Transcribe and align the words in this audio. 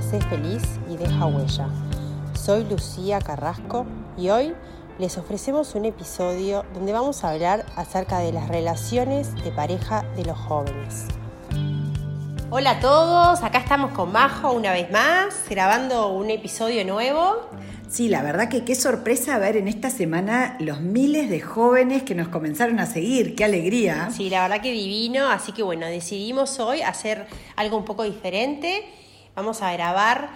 Sé 0.00 0.20
Feliz 0.22 0.62
y 0.88 0.96
Deja 0.96 1.26
Huella. 1.26 1.68
Soy 2.34 2.64
Lucía 2.64 3.20
Carrasco 3.20 3.84
y 4.16 4.30
hoy 4.30 4.54
les 4.98 5.18
ofrecemos 5.18 5.74
un 5.74 5.84
episodio 5.84 6.64
donde 6.72 6.92
vamos 6.92 7.24
a 7.24 7.30
hablar 7.30 7.66
acerca 7.76 8.20
de 8.20 8.32
las 8.32 8.48
relaciones 8.48 9.34
de 9.44 9.52
pareja 9.52 10.02
de 10.16 10.24
los 10.24 10.38
jóvenes. 10.38 11.06
Hola 12.50 12.72
a 12.72 12.80
todos, 12.80 13.42
acá 13.42 13.58
estamos 13.58 13.92
con 13.92 14.12
Majo 14.12 14.52
una 14.52 14.72
vez 14.72 14.90
más, 14.90 15.34
grabando 15.48 16.08
un 16.08 16.30
episodio 16.30 16.84
nuevo. 16.84 17.48
Sí, 17.88 18.08
la 18.08 18.22
verdad 18.22 18.48
que 18.48 18.64
qué 18.64 18.74
sorpresa 18.74 19.38
ver 19.38 19.56
en 19.56 19.68
esta 19.68 19.90
semana 19.90 20.56
los 20.58 20.80
miles 20.80 21.28
de 21.28 21.40
jóvenes 21.40 22.02
que 22.02 22.14
nos 22.14 22.28
comenzaron 22.28 22.80
a 22.80 22.86
seguir, 22.86 23.34
qué 23.34 23.44
alegría. 23.44 24.10
Sí, 24.10 24.30
la 24.30 24.42
verdad 24.42 24.62
que 24.62 24.72
divino, 24.72 25.28
así 25.28 25.52
que 25.52 25.62
bueno, 25.62 25.86
decidimos 25.86 26.58
hoy 26.58 26.80
hacer 26.80 27.26
algo 27.56 27.76
un 27.76 27.84
poco 27.84 28.02
diferente. 28.04 28.84
Vamos 29.34 29.62
a 29.62 29.72
grabar 29.72 30.28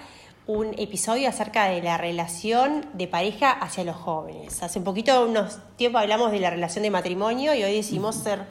un 0.47 0.75
episodio 0.79 1.29
acerca 1.29 1.67
de 1.67 1.83
la 1.83 1.99
relación 1.99 2.87
de 2.95 3.07
pareja 3.07 3.51
hacia 3.51 3.85
los 3.85 3.95
jóvenes. 3.95 4.63
Hace 4.63 4.79
un 4.79 4.87
poquito, 4.87 5.27
unos 5.27 5.59
tiempos 5.77 6.01
hablamos 6.01 6.33
de 6.33 6.41
la 6.41 6.49
relación 6.49 6.83
de 6.83 6.91
matrimonio 6.91 7.53
y 7.55 7.63
hoy 7.63 7.75
decidimos 7.75 8.15
ser 8.15 8.47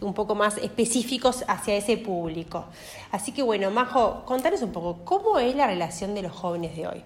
un 0.00 0.14
poco 0.14 0.34
más 0.34 0.56
específicos 0.56 1.44
hacia 1.46 1.74
ese 1.74 1.98
público. 1.98 2.64
Así 3.12 3.32
que 3.32 3.42
bueno, 3.42 3.70
Majo, 3.70 4.24
contanos 4.24 4.62
un 4.62 4.72
poco, 4.72 5.04
¿cómo 5.04 5.38
es 5.38 5.54
la 5.54 5.66
relación 5.66 6.14
de 6.14 6.22
los 6.22 6.32
jóvenes 6.32 6.74
de 6.74 6.86
hoy? 6.86 7.04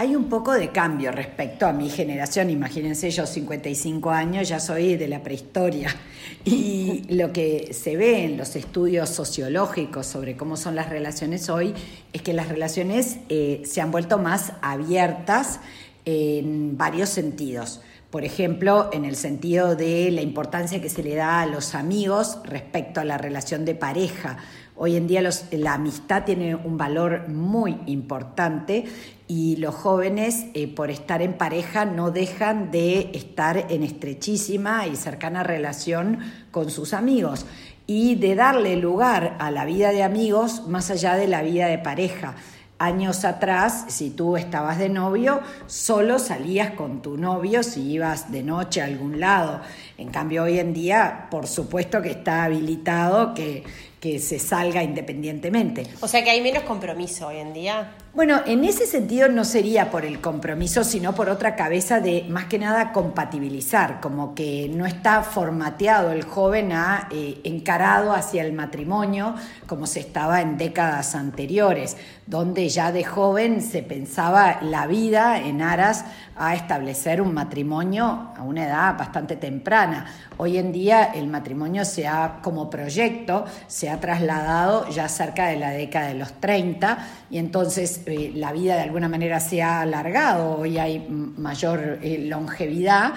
Hay 0.00 0.16
un 0.16 0.30
poco 0.30 0.54
de 0.54 0.70
cambio 0.70 1.12
respecto 1.12 1.66
a 1.66 1.74
mi 1.74 1.90
generación, 1.90 2.48
imagínense 2.48 3.10
yo 3.10 3.26
55 3.26 4.10
años, 4.10 4.48
ya 4.48 4.58
soy 4.58 4.96
de 4.96 5.08
la 5.08 5.22
prehistoria 5.22 5.94
y 6.42 7.04
lo 7.10 7.34
que 7.34 7.74
se 7.74 7.98
ve 7.98 8.24
en 8.24 8.38
los 8.38 8.56
estudios 8.56 9.10
sociológicos 9.10 10.06
sobre 10.06 10.38
cómo 10.38 10.56
son 10.56 10.74
las 10.74 10.88
relaciones 10.88 11.50
hoy 11.50 11.74
es 12.14 12.22
que 12.22 12.32
las 12.32 12.48
relaciones 12.48 13.18
eh, 13.28 13.60
se 13.66 13.82
han 13.82 13.90
vuelto 13.90 14.16
más 14.16 14.54
abiertas 14.62 15.60
en 16.06 16.78
varios 16.78 17.10
sentidos. 17.10 17.82
Por 18.10 18.24
ejemplo, 18.24 18.88
en 18.94 19.04
el 19.04 19.16
sentido 19.16 19.76
de 19.76 20.10
la 20.10 20.22
importancia 20.22 20.80
que 20.80 20.88
se 20.88 21.02
le 21.02 21.14
da 21.14 21.42
a 21.42 21.46
los 21.46 21.74
amigos 21.74 22.38
respecto 22.44 23.00
a 23.00 23.04
la 23.04 23.18
relación 23.18 23.66
de 23.66 23.74
pareja. 23.74 24.38
Hoy 24.76 24.96
en 24.96 25.06
día 25.06 25.22
la 25.50 25.74
amistad 25.74 26.24
tiene 26.24 26.54
un 26.54 26.78
valor 26.78 27.28
muy 27.28 27.78
importante 27.86 28.84
y 29.28 29.56
los 29.56 29.74
jóvenes, 29.74 30.46
eh, 30.54 30.66
por 30.68 30.90
estar 30.90 31.22
en 31.22 31.34
pareja, 31.34 31.84
no 31.84 32.10
dejan 32.10 32.70
de 32.70 33.10
estar 33.12 33.66
en 33.68 33.82
estrechísima 33.82 34.86
y 34.86 34.96
cercana 34.96 35.42
relación 35.42 36.18
con 36.50 36.70
sus 36.70 36.94
amigos 36.94 37.46
y 37.86 38.14
de 38.14 38.34
darle 38.34 38.76
lugar 38.76 39.36
a 39.38 39.50
la 39.50 39.64
vida 39.64 39.90
de 39.90 40.02
amigos 40.02 40.66
más 40.66 40.90
allá 40.90 41.14
de 41.16 41.28
la 41.28 41.42
vida 41.42 41.66
de 41.66 41.78
pareja. 41.78 42.36
Años 42.78 43.26
atrás, 43.26 43.84
si 43.88 44.08
tú 44.08 44.38
estabas 44.38 44.78
de 44.78 44.88
novio, 44.88 45.40
solo 45.66 46.18
salías 46.18 46.70
con 46.70 47.02
tu 47.02 47.18
novio 47.18 47.62
si 47.62 47.82
ibas 47.82 48.32
de 48.32 48.42
noche 48.42 48.80
a 48.80 48.86
algún 48.86 49.20
lado. 49.20 49.60
En 49.98 50.08
cambio, 50.08 50.44
hoy 50.44 50.58
en 50.58 50.72
día, 50.72 51.26
por 51.30 51.46
supuesto 51.46 52.00
que 52.00 52.12
está 52.12 52.44
habilitado 52.44 53.34
que, 53.34 53.64
que 54.00 54.18
se 54.18 54.38
salga 54.38 54.82
independientemente. 54.82 55.86
O 56.00 56.08
sea 56.08 56.24
que 56.24 56.30
hay 56.30 56.40
menos 56.40 56.62
compromiso 56.62 57.28
hoy 57.28 57.36
en 57.36 57.52
día. 57.52 57.92
Bueno, 58.14 58.40
en 58.46 58.64
ese 58.64 58.86
sentido 58.86 59.28
no 59.28 59.44
sería 59.44 59.90
por 59.90 60.04
el 60.04 60.20
compromiso, 60.20 60.82
sino 60.82 61.14
por 61.14 61.28
otra 61.28 61.54
cabeza 61.54 62.00
de 62.00 62.24
más 62.28 62.46
que 62.46 62.58
nada 62.58 62.92
compatibilizar, 62.92 64.00
como 64.00 64.34
que 64.34 64.68
no 64.74 64.86
está 64.86 65.22
formateado 65.22 66.10
el 66.10 66.24
joven 66.24 66.72
a 66.72 67.08
eh, 67.12 67.40
encarado 67.44 68.12
hacia 68.12 68.42
el 68.42 68.52
matrimonio 68.52 69.36
como 69.66 69.86
se 69.86 70.00
estaba 70.00 70.40
en 70.40 70.56
décadas 70.56 71.14
anteriores, 71.14 71.96
donde 72.26 72.68
ya 72.68 72.90
de 72.90 73.04
joven 73.04 73.60
se 73.60 73.82
pensaba 73.82 74.60
la 74.62 74.86
vida 74.86 75.38
en 75.38 75.62
aras 75.62 76.04
a 76.36 76.54
establecer 76.54 77.20
un 77.20 77.34
matrimonio 77.34 78.30
a 78.34 78.42
una 78.42 78.64
edad 78.64 78.96
bastante 78.96 79.36
temprana. 79.36 80.06
Hoy 80.38 80.56
en 80.56 80.72
día 80.72 81.04
el 81.14 81.28
matrimonio 81.28 81.84
se 81.84 82.08
ha, 82.08 82.40
como 82.42 82.70
proyecto, 82.70 83.44
se 83.66 83.89
ha 83.90 84.00
trasladado 84.00 84.88
ya 84.88 85.08
cerca 85.08 85.46
de 85.46 85.56
la 85.56 85.70
década 85.70 86.08
de 86.08 86.14
los 86.14 86.32
30 86.40 87.06
y 87.30 87.38
entonces 87.38 88.02
eh, 88.06 88.32
la 88.34 88.52
vida 88.52 88.76
de 88.76 88.82
alguna 88.82 89.08
manera 89.08 89.40
se 89.40 89.62
ha 89.62 89.80
alargado, 89.82 90.58
hoy 90.58 90.78
hay 90.78 91.00
mayor 91.08 91.98
eh, 92.02 92.18
longevidad 92.18 93.14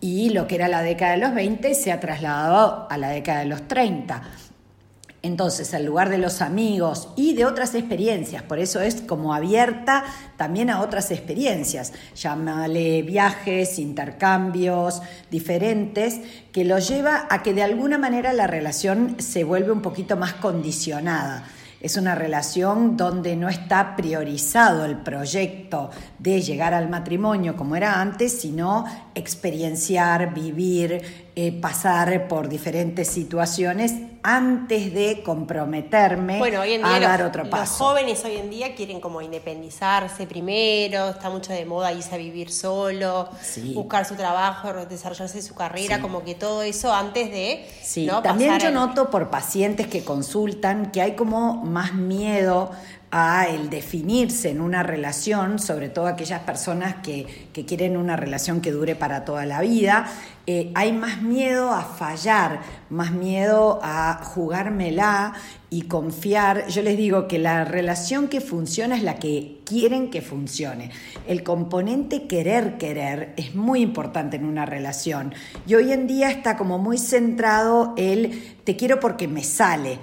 y 0.00 0.30
lo 0.30 0.46
que 0.46 0.56
era 0.56 0.68
la 0.68 0.82
década 0.82 1.12
de 1.12 1.18
los 1.18 1.34
20 1.34 1.74
se 1.74 1.92
ha 1.92 2.00
trasladado 2.00 2.86
a 2.90 2.98
la 2.98 3.08
década 3.10 3.40
de 3.40 3.46
los 3.46 3.66
30. 3.66 4.22
Entonces, 5.26 5.74
en 5.74 5.84
lugar 5.84 6.08
de 6.08 6.18
los 6.18 6.40
amigos 6.40 7.08
y 7.16 7.34
de 7.34 7.46
otras 7.46 7.74
experiencias, 7.74 8.44
por 8.44 8.60
eso 8.60 8.80
es 8.80 9.00
como 9.00 9.34
abierta 9.34 10.04
también 10.36 10.70
a 10.70 10.80
otras 10.80 11.10
experiencias, 11.10 11.92
llámale 12.14 13.02
viajes, 13.02 13.80
intercambios 13.80 15.02
diferentes, 15.28 16.20
que 16.52 16.64
lo 16.64 16.78
lleva 16.78 17.26
a 17.28 17.42
que 17.42 17.54
de 17.54 17.64
alguna 17.64 17.98
manera 17.98 18.32
la 18.32 18.46
relación 18.46 19.16
se 19.18 19.42
vuelve 19.42 19.72
un 19.72 19.82
poquito 19.82 20.16
más 20.16 20.34
condicionada. 20.34 21.42
Es 21.80 21.96
una 21.96 22.14
relación 22.14 22.96
donde 22.96 23.36
no 23.36 23.48
está 23.48 23.96
priorizado 23.96 24.84
el 24.84 24.96
proyecto 24.96 25.90
de 26.20 26.40
llegar 26.40 26.72
al 26.72 26.88
matrimonio 26.88 27.56
como 27.56 27.74
era 27.74 28.00
antes, 28.00 28.40
sino 28.40 28.84
experienciar, 29.14 30.32
vivir, 30.32 31.25
eh, 31.38 31.52
pasar 31.52 32.28
por 32.28 32.48
diferentes 32.48 33.08
situaciones 33.08 33.92
antes 34.22 34.94
de 34.94 35.22
comprometerme 35.22 36.38
bueno, 36.38 36.62
hoy 36.62 36.72
en 36.72 36.84
a 36.84 36.98
día 36.98 37.08
dar 37.08 37.20
los, 37.20 37.28
otro 37.28 37.50
paso. 37.50 37.60
Los 37.60 37.90
jóvenes 37.90 38.24
hoy 38.24 38.36
en 38.36 38.48
día 38.48 38.74
quieren 38.74 39.00
como 39.00 39.20
independizarse 39.20 40.26
primero, 40.26 41.10
está 41.10 41.28
mucho 41.28 41.52
de 41.52 41.66
moda 41.66 41.92
irse 41.92 42.14
a 42.14 42.18
vivir 42.18 42.50
solo, 42.50 43.28
buscar 43.74 44.06
su 44.06 44.14
trabajo, 44.14 44.72
desarrollarse 44.86 45.42
su 45.42 45.54
carrera, 45.54 46.00
como 46.00 46.24
que 46.24 46.34
todo 46.34 46.62
eso 46.62 46.90
antes 46.90 47.30
de... 47.30 47.68
Sí, 47.82 48.08
también 48.22 48.58
yo 48.58 48.70
noto 48.70 49.10
por 49.10 49.28
pacientes 49.28 49.88
que 49.88 50.02
consultan 50.04 50.90
que 50.90 51.02
hay 51.02 51.16
como 51.16 51.62
más 51.64 51.92
miedo 51.92 52.70
a 53.10 53.46
el 53.46 53.70
definirse 53.70 54.50
en 54.50 54.60
una 54.60 54.82
relación, 54.82 55.58
sobre 55.58 55.88
todo 55.88 56.06
aquellas 56.06 56.40
personas 56.42 56.96
que, 56.96 57.46
quieren 57.66 57.96
una 57.96 58.16
relación 58.16 58.60
que 58.60 58.70
dure 58.70 58.94
para 58.94 59.24
toda 59.24 59.46
la 59.46 59.60
vida, 59.60 60.06
eh, 60.46 60.70
hay 60.74 60.92
más 60.92 61.22
miedo 61.22 61.72
a 61.72 61.82
fallar, 61.82 62.60
más 62.90 63.12
miedo 63.12 63.80
a 63.82 64.20
jugármela 64.22 65.32
y 65.70 65.82
confiar. 65.82 66.68
Yo 66.68 66.82
les 66.82 66.96
digo 66.96 67.26
que 67.26 67.38
la 67.38 67.64
relación 67.64 68.28
que 68.28 68.40
funciona 68.40 68.96
es 68.96 69.02
la 69.02 69.16
que 69.16 69.60
quieren 69.64 70.10
que 70.10 70.22
funcione. 70.22 70.90
El 71.26 71.42
componente 71.42 72.26
querer 72.26 72.78
querer 72.78 73.32
es 73.36 73.54
muy 73.54 73.80
importante 73.80 74.36
en 74.36 74.44
una 74.44 74.66
relación 74.66 75.34
y 75.66 75.74
hoy 75.74 75.92
en 75.92 76.06
día 76.06 76.30
está 76.30 76.56
como 76.56 76.78
muy 76.78 76.98
centrado 76.98 77.94
el 77.96 78.56
te 78.64 78.76
quiero 78.76 79.00
porque 79.00 79.26
me 79.26 79.42
sale 79.42 79.98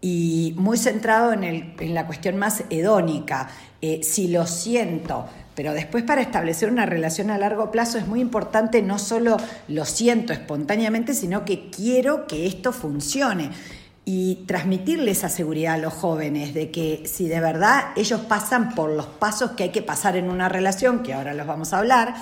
y 0.00 0.54
muy 0.56 0.78
centrado 0.78 1.32
en, 1.32 1.44
el, 1.44 1.74
en 1.78 1.94
la 1.94 2.06
cuestión 2.06 2.36
más 2.36 2.64
hedónica, 2.70 3.48
eh, 3.82 4.00
si 4.02 4.28
lo 4.28 4.46
siento, 4.46 5.26
pero 5.54 5.74
después 5.74 6.04
para 6.04 6.22
establecer 6.22 6.70
una 6.70 6.86
relación 6.86 7.30
a 7.30 7.38
largo 7.38 7.70
plazo 7.70 7.98
es 7.98 8.06
muy 8.06 8.20
importante 8.20 8.82
no 8.82 8.98
solo 8.98 9.36
lo 9.68 9.84
siento 9.84 10.32
espontáneamente, 10.32 11.12
sino 11.12 11.44
que 11.44 11.70
quiero 11.70 12.26
que 12.26 12.46
esto 12.46 12.72
funcione. 12.72 13.50
Y 14.06 14.44
transmitirle 14.46 15.10
esa 15.10 15.28
seguridad 15.28 15.74
a 15.74 15.78
los 15.78 15.92
jóvenes 15.92 16.54
de 16.54 16.70
que 16.70 17.02
si 17.04 17.28
de 17.28 17.38
verdad 17.38 17.88
ellos 17.96 18.20
pasan 18.22 18.74
por 18.74 18.90
los 18.90 19.06
pasos 19.06 19.52
que 19.52 19.64
hay 19.64 19.68
que 19.68 19.82
pasar 19.82 20.16
en 20.16 20.30
una 20.30 20.48
relación, 20.48 21.02
que 21.02 21.12
ahora 21.12 21.34
los 21.34 21.46
vamos 21.46 21.72
a 21.72 21.78
hablar, 21.78 22.14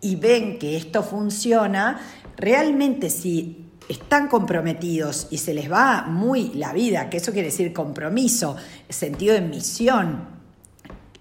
y 0.00 0.16
ven 0.16 0.58
que 0.58 0.76
esto 0.76 1.02
funciona, 1.02 2.00
realmente 2.36 3.10
si 3.10 3.63
están 3.88 4.28
comprometidos 4.28 5.28
y 5.30 5.38
se 5.38 5.54
les 5.54 5.70
va 5.70 6.02
muy 6.02 6.50
la 6.54 6.72
vida, 6.72 7.10
que 7.10 7.18
eso 7.18 7.32
quiere 7.32 7.48
decir 7.48 7.72
compromiso, 7.72 8.56
sentido 8.88 9.34
de 9.34 9.42
misión, 9.42 10.34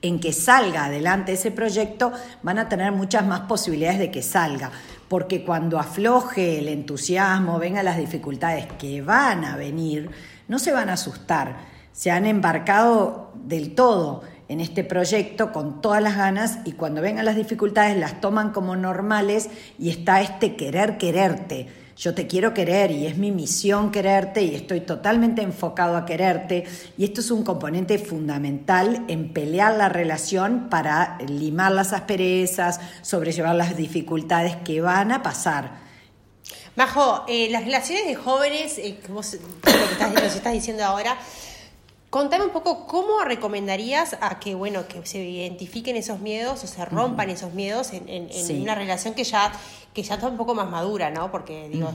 en 0.02 0.20
que 0.20 0.34
salga 0.34 0.86
adelante 0.86 1.34
ese 1.34 1.52
proyecto, 1.52 2.12
van 2.42 2.60
a 2.60 2.68
tener 2.68 2.92
muchas 2.92 3.26
más 3.26 3.42
posibilidades 3.42 4.00
de 4.00 4.12
que 4.12 4.22
salga. 4.22 4.70
Porque 5.08 5.46
cuando 5.46 5.80
afloje 5.80 6.60
el 6.60 6.68
entusiasmo, 6.68 7.58
vengan 7.58 7.86
las 7.86 7.98
dificultades 7.98 8.68
que 8.78 9.02
van 9.02 9.46
a 9.46 9.56
venir, 9.56 10.10
no 10.50 10.60
se 10.60 10.74
van 10.74 10.90
a 10.90 10.94
asustar. 10.94 11.58
Se 11.94 12.12
han 12.12 12.26
embarcado 12.26 13.32
del 13.46 13.76
todo 13.76 14.24
en 14.50 14.60
este 14.60 14.84
proyecto 14.84 15.54
con 15.54 15.82
todas 15.82 16.04
las 16.04 16.18
ganas 16.18 16.60
y 16.66 16.74
cuando 16.74 17.02
vengan 17.02 17.24
las 17.24 17.38
dificultades 17.38 17.96
las 17.96 18.20
toman 18.20 18.52
como 18.52 18.76
normales 18.76 19.50
y 19.80 19.90
está 19.90 20.22
este 20.22 20.58
querer 20.58 20.98
quererte 20.98 21.83
yo 21.96 22.14
te 22.14 22.28
quiero 22.28 22.54
querer 22.54 22.92
y 22.92 23.06
es 23.06 23.18
mi 23.18 23.32
misión 23.32 23.92
quererte 23.92 24.42
y 24.42 24.56
estoy 24.56 24.82
totalmente 24.82 25.42
enfocado 25.42 25.96
a 25.96 26.06
quererte 26.06 26.66
y 26.98 27.04
esto 27.04 27.22
es 27.22 27.32
un 27.32 27.44
componente 27.44 27.98
fundamental 28.00 29.06
en 29.08 29.34
pelear 29.34 29.76
la 29.76 29.90
relación 29.90 30.70
para 30.70 31.18
limar 31.28 31.72
las 31.72 31.94
asperezas, 31.94 32.80
sobrellevar 33.02 33.56
las 33.56 33.78
dificultades 33.78 34.56
que 34.58 34.82
van 34.82 35.12
a 35.12 35.22
pasar. 35.22 35.84
Majo, 36.76 37.24
eh, 37.28 37.50
las 37.52 37.64
relaciones 37.64 38.08
de 38.08 38.16
jóvenes, 38.16 38.80
eh, 38.80 38.98
lo 39.08 39.22
que 39.22 40.22
nos 40.22 40.36
estás 40.36 40.54
diciendo 40.54 40.84
ahora, 40.84 41.18
Contame 42.14 42.46
un 42.46 42.52
poco 42.52 42.86
cómo 42.86 43.24
recomendarías 43.26 44.18
a 44.22 44.40
que, 44.40 44.54
bueno, 44.54 44.88
que 44.88 45.04
se 45.04 45.18
identifiquen 45.18 45.96
esos 45.96 46.20
miedos 46.20 46.64
o 46.64 46.68
se 46.68 46.86
rompan 46.86 47.32
esos 47.32 47.56
miedos 47.56 47.92
en, 47.92 48.08
en, 48.08 48.62
una 48.62 48.76
relación 48.76 49.16
que 49.16 49.24
ya, 49.24 49.52
que 49.96 50.04
ya 50.04 50.14
está 50.14 50.28
un 50.28 50.38
poco 50.38 50.54
más 50.54 50.70
madura, 50.70 51.10
¿no? 51.10 51.32
Porque, 51.32 51.70
digo, 51.70 51.92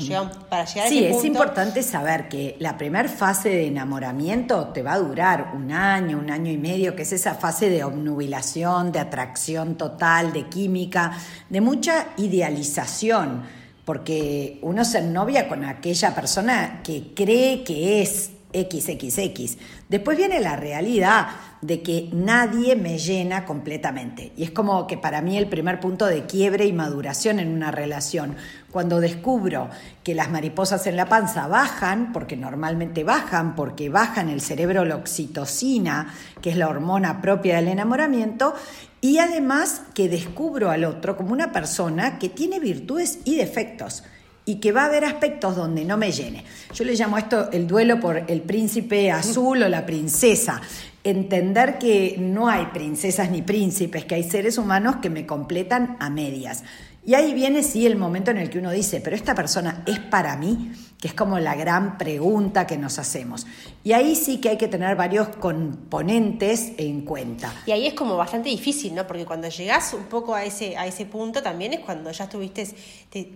para 0.48 0.64
llegar 0.64 0.86
a 0.86 0.90
sí, 0.90 1.04
ese 1.04 1.18
es 1.18 1.24
importante 1.24 1.84
saber 1.84 2.28
que 2.28 2.56
la 2.58 2.76
primera 2.76 3.08
fase 3.08 3.50
de 3.50 3.68
enamoramiento 3.68 4.70
te 4.74 4.82
va 4.82 4.94
a 4.94 4.98
durar 4.98 5.52
un 5.54 5.70
año, 5.70 6.18
un 6.18 6.32
año 6.32 6.50
y 6.50 6.58
medio, 6.58 6.96
que 6.96 7.02
es 7.02 7.12
esa 7.12 7.36
fase 7.36 7.70
de 7.70 7.84
obnubilación, 7.84 8.90
de 8.90 8.98
atracción 8.98 9.76
total, 9.76 10.32
de 10.32 10.48
química, 10.48 11.16
de 11.48 11.60
mucha 11.60 12.08
idealización, 12.16 13.44
porque 13.84 14.58
uno 14.62 14.84
se 14.84 15.00
novia 15.00 15.46
con 15.46 15.64
aquella 15.64 16.12
persona 16.12 16.80
que 16.82 17.14
cree 17.14 17.62
que 17.62 18.02
es 18.02 18.32
XXX. 18.52 19.58
Después 19.88 20.18
viene 20.18 20.40
la 20.40 20.54
realidad 20.54 21.28
de 21.62 21.82
que 21.82 22.10
nadie 22.12 22.76
me 22.76 22.98
llena 22.98 23.46
completamente. 23.46 24.32
Y 24.36 24.44
es 24.44 24.50
como 24.50 24.86
que 24.86 24.98
para 24.98 25.22
mí 25.22 25.38
el 25.38 25.48
primer 25.48 25.80
punto 25.80 26.04
de 26.04 26.26
quiebre 26.26 26.66
y 26.66 26.74
maduración 26.74 27.40
en 27.40 27.48
una 27.48 27.70
relación, 27.70 28.36
cuando 28.70 29.00
descubro 29.00 29.70
que 30.04 30.14
las 30.14 30.30
mariposas 30.30 30.86
en 30.86 30.96
la 30.96 31.08
panza 31.08 31.46
bajan, 31.46 32.12
porque 32.12 32.36
normalmente 32.36 33.02
bajan, 33.02 33.56
porque 33.56 33.88
bajan 33.88 34.28
el 34.28 34.42
cerebro 34.42 34.84
la 34.84 34.96
oxitocina, 34.96 36.14
que 36.42 36.50
es 36.50 36.56
la 36.56 36.68
hormona 36.68 37.22
propia 37.22 37.56
del 37.56 37.68
enamoramiento, 37.68 38.54
y 39.00 39.18
además 39.18 39.82
que 39.94 40.10
descubro 40.10 40.70
al 40.70 40.84
otro 40.84 41.16
como 41.16 41.32
una 41.32 41.50
persona 41.50 42.18
que 42.18 42.28
tiene 42.28 42.60
virtudes 42.60 43.20
y 43.24 43.36
defectos 43.36 44.04
y 44.48 44.56
que 44.60 44.72
va 44.72 44.84
a 44.84 44.86
haber 44.86 45.04
aspectos 45.04 45.56
donde 45.56 45.84
no 45.84 45.98
me 45.98 46.10
llene. 46.10 46.42
Yo 46.72 46.82
le 46.86 46.94
llamo 46.94 47.18
esto 47.18 47.50
el 47.52 47.66
duelo 47.66 48.00
por 48.00 48.24
el 48.28 48.40
príncipe 48.40 49.10
azul 49.10 49.62
o 49.62 49.68
la 49.68 49.84
princesa. 49.84 50.62
Entender 51.04 51.76
que 51.76 52.16
no 52.18 52.48
hay 52.48 52.64
princesas 52.72 53.30
ni 53.30 53.42
príncipes, 53.42 54.06
que 54.06 54.14
hay 54.14 54.22
seres 54.22 54.56
humanos 54.56 54.96
que 55.02 55.10
me 55.10 55.26
completan 55.26 55.98
a 56.00 56.08
medias. 56.08 56.64
Y 57.04 57.12
ahí 57.12 57.34
viene 57.34 57.62
sí 57.62 57.86
el 57.86 57.96
momento 57.96 58.30
en 58.30 58.38
el 58.38 58.48
que 58.48 58.58
uno 58.58 58.70
dice, 58.70 59.02
pero 59.02 59.16
esta 59.16 59.34
persona 59.34 59.82
es 59.84 59.98
para 59.98 60.34
mí 60.38 60.72
que 61.00 61.06
es 61.06 61.14
como 61.14 61.38
la 61.38 61.54
gran 61.54 61.96
pregunta 61.96 62.66
que 62.66 62.76
nos 62.76 62.98
hacemos. 62.98 63.46
Y 63.84 63.92
ahí 63.92 64.16
sí 64.16 64.40
que 64.40 64.48
hay 64.48 64.58
que 64.58 64.66
tener 64.66 64.96
varios 64.96 65.28
componentes 65.28 66.72
en 66.76 67.02
cuenta. 67.02 67.54
Y 67.66 67.70
ahí 67.70 67.86
es 67.86 67.94
como 67.94 68.16
bastante 68.16 68.48
difícil, 68.48 68.96
¿no? 68.96 69.06
Porque 69.06 69.24
cuando 69.24 69.48
llegas 69.48 69.94
un 69.94 70.06
poco 70.06 70.34
a 70.34 70.44
ese, 70.44 70.76
a 70.76 70.86
ese 70.88 71.06
punto 71.06 71.40
también 71.40 71.72
es 71.72 71.80
cuando 71.80 72.10
ya 72.10 72.24
estuviste, 72.24 72.66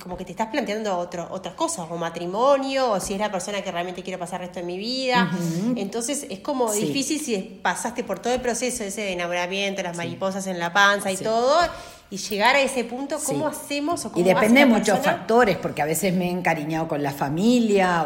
como 0.02 0.16
que 0.16 0.24
te 0.24 0.32
estás 0.32 0.48
planteando 0.48 0.98
otro, 0.98 1.28
otras 1.30 1.54
cosas, 1.54 1.86
o 1.88 1.96
matrimonio, 1.96 2.90
o 2.90 3.00
si 3.00 3.14
es 3.14 3.20
la 3.20 3.30
persona 3.30 3.62
que 3.62 3.70
realmente 3.70 4.02
quiero 4.02 4.18
pasar 4.18 4.40
el 4.40 4.48
resto 4.48 4.58
de 4.58 4.66
mi 4.66 4.78
vida. 4.78 5.30
Entonces 5.76 6.26
es 6.28 6.40
como 6.40 6.72
difícil 6.72 7.20
si 7.20 7.60
pasaste 7.62 8.02
por 8.02 8.18
todo 8.18 8.34
el 8.34 8.40
proceso 8.40 8.82
ese 8.82 9.02
de 9.02 9.12
enamoramiento, 9.12 9.82
las 9.84 9.96
mariposas 9.96 10.48
en 10.48 10.58
la 10.58 10.72
panza 10.72 11.12
y 11.12 11.16
todo 11.16 11.60
y 12.10 12.18
llegar 12.18 12.56
a 12.56 12.60
ese 12.60 12.84
punto, 12.84 13.18
¿cómo 13.24 13.46
hacemos? 13.46 14.04
O 14.04 14.12
cómo 14.12 14.22
y 14.22 14.28
depende 14.28 14.60
de 14.60 14.66
muchos 14.66 14.98
factores, 14.98 15.56
porque 15.56 15.80
a 15.80 15.86
veces 15.86 16.12
me 16.12 16.26
he 16.26 16.30
encariñado 16.30 16.86
con 16.86 17.02
la 17.02 17.10
familia 17.10 17.51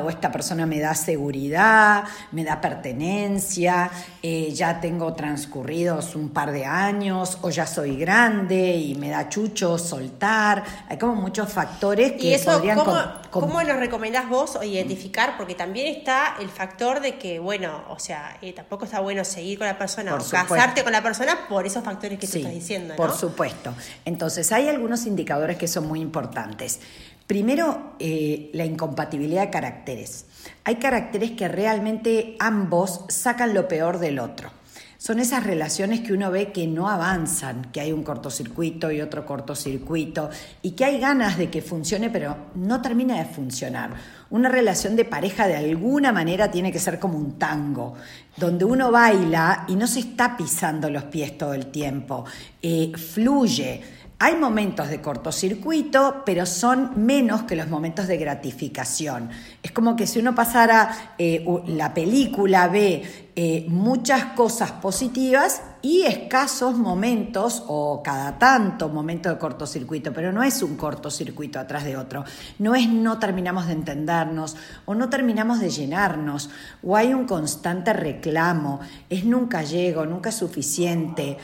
o 0.03 0.11
esta 0.11 0.33
persona 0.33 0.67
me 0.67 0.81
da 0.81 0.95
seguridad, 0.95 2.05
me 2.33 2.43
da 2.43 2.61
pertenencia, 2.61 3.91
eh, 4.23 4.53
ya 4.53 4.81
tengo 4.81 5.13
transcurridos 5.15 6.17
un 6.17 6.31
par 6.31 6.51
de 6.51 6.65
años 6.65 7.39
o 7.43 7.51
ya 7.51 7.67
soy 7.67 7.97
grande 7.97 8.77
y 8.77 8.95
me 8.97 9.11
da 9.11 9.29
chucho 9.29 9.79
soltar. 9.79 10.65
Hay 10.89 10.99
como 10.99 11.15
muchos 11.15 11.53
factores 11.53 12.13
que 12.13 12.29
¿Y 12.29 12.35
eso, 12.35 12.53
podrían... 12.53 12.79
¿cómo, 12.79 12.97
¿Cómo 13.31 13.63
lo 13.63 13.77
recomendás 13.77 14.29
vos 14.29 14.57
o 14.57 14.65
identificar? 14.65 15.37
Porque 15.37 15.55
también 15.55 15.95
está 15.95 16.37
el 16.41 16.49
factor 16.49 17.01
de 17.01 17.17
que, 17.19 17.39
bueno, 17.39 17.85
o 17.89 17.99
sea, 17.99 18.39
eh, 18.43 18.53
tampoco 18.53 18.85
está 18.85 19.01
bueno 19.01 19.25
seguir 19.25 19.59
con 19.59 19.67
la 19.67 19.79
persona 19.79 20.15
o 20.15 20.19
casarte 20.19 20.83
con 20.83 20.93
la 20.93 21.03
persona 21.03 21.47
por 21.49 21.67
esos 21.67 21.85
factores 21.85 22.19
que 22.19 22.27
tú 22.27 22.39
estás 22.39 22.53
diciendo. 22.53 22.95
¿no? 22.95 22.97
Por 22.97 23.15
supuesto. 23.17 23.75
Entonces, 24.05 24.51
hay 24.53 24.69
algunos 24.69 25.07
indicadores 25.07 25.57
que 25.57 25.69
son 25.69 25.87
muy 25.87 26.01
importantes. 26.01 26.81
Primero, 27.27 27.95
eh, 27.99 28.51
la 28.53 28.65
incompatibilidad 28.65 29.43
de 29.43 29.51
caracteres. 29.51 30.27
Hay 30.65 30.77
caracteres 30.77 31.33
que 31.33 31.49
realmente 31.49 32.37
ambos 32.39 33.05
sacan 33.09 33.53
lo 33.53 33.67
peor 33.67 33.99
del 33.99 34.21
otro. 34.21 34.51
Son 34.99 35.19
esas 35.19 35.45
relaciones 35.45 36.01
que 36.01 36.13
uno 36.13 36.31
ve 36.31 36.53
que 36.53 36.67
no 36.67 36.89
avanzan, 36.89 37.71
que 37.71 37.81
hay 37.81 37.93
un 37.93 38.03
cortocircuito 38.03 38.91
y 38.91 39.01
otro 39.01 39.27
cortocircuito, 39.27 40.31
y 40.63 40.71
que 40.73 40.85
hay 40.85 40.99
ganas 40.99 41.37
de 41.37 41.51
que 41.51 41.63
funcione, 41.63 42.11
pero 42.11 42.37
no 42.55 42.81
termina 42.81 43.19
de 43.19 43.27
funcionar. 43.27 43.91
Una 44.31 44.49
relación 44.49 44.97
de 44.97 45.05
pareja 45.05 45.47
de 45.47 45.57
alguna 45.57 46.13
manera 46.13 46.51
tiene 46.51 46.73
que 46.73 46.79
ser 46.79 46.99
como 46.99 47.19
un 47.19 47.39
tango, 47.39 47.95
donde 48.37 48.65
uno 48.65 48.91
baila 48.91 49.67
y 49.69 49.77
no 49.77 49.87
se 49.87 50.01
está 50.01 50.37
pisando 50.37 50.89
los 50.89 51.05
pies 51.05 51.37
todo 51.37 51.55
el 51.55 51.67
tiempo, 51.67 52.25
eh, 52.63 52.91
fluye 52.97 53.83
hay 54.19 54.35
momentos 54.37 54.89
de 54.89 55.03
cortocircuito, 55.03 56.23
pero 56.25 56.47
son 56.47 57.05
menos 57.05 57.43
que 57.43 57.55
los 57.55 57.69
momentos 57.69 58.07
de 58.07 58.17
gratificación. 58.17 59.29
Es 59.63 59.73
como 59.73 59.95
que 59.95 60.07
si 60.07 60.21
uno 60.21 60.35
pasara 60.35 61.15
eh, 61.19 61.45
la 61.67 61.93
película, 61.93 62.67
ve 62.69 63.31
eh, 63.37 63.67
muchas 63.69 64.25
cosas 64.33 64.73
positivas 64.73 65.61
y 65.83 66.03
escasos 66.05 66.79
momentos 66.79 67.63
o 67.67 68.03
cada 68.03 68.39
tanto 68.39 68.89
momento 68.89 69.29
de 69.29 69.37
cortocircuito, 69.37 70.15
pero 70.15 70.33
no 70.33 70.43
es 70.43 70.63
un 70.63 70.79
cortocircuito 70.79 71.61
atrás 71.61 71.85
de 71.85 71.99
otro. 71.99 72.25
No 72.59 72.75
es 72.75 72.89
no 72.89 73.19
terminamos 73.19 73.67
de 73.67 73.75
entendernos 73.75 74.57
o 74.87 74.95
no 74.95 75.11
terminamos 75.11 75.61
de 75.61 75.69
llenarnos 75.69 76.49
o 76.83 76.97
hay 76.97 77.13
un 77.13 77.27
constante 77.27 77.93
reclamo, 77.93 78.81
es 79.11 79.27
nunca 79.27 79.63
llego, 79.63 80.07
nunca 80.07 80.31
es 80.31 80.37
suficiente 80.37 81.37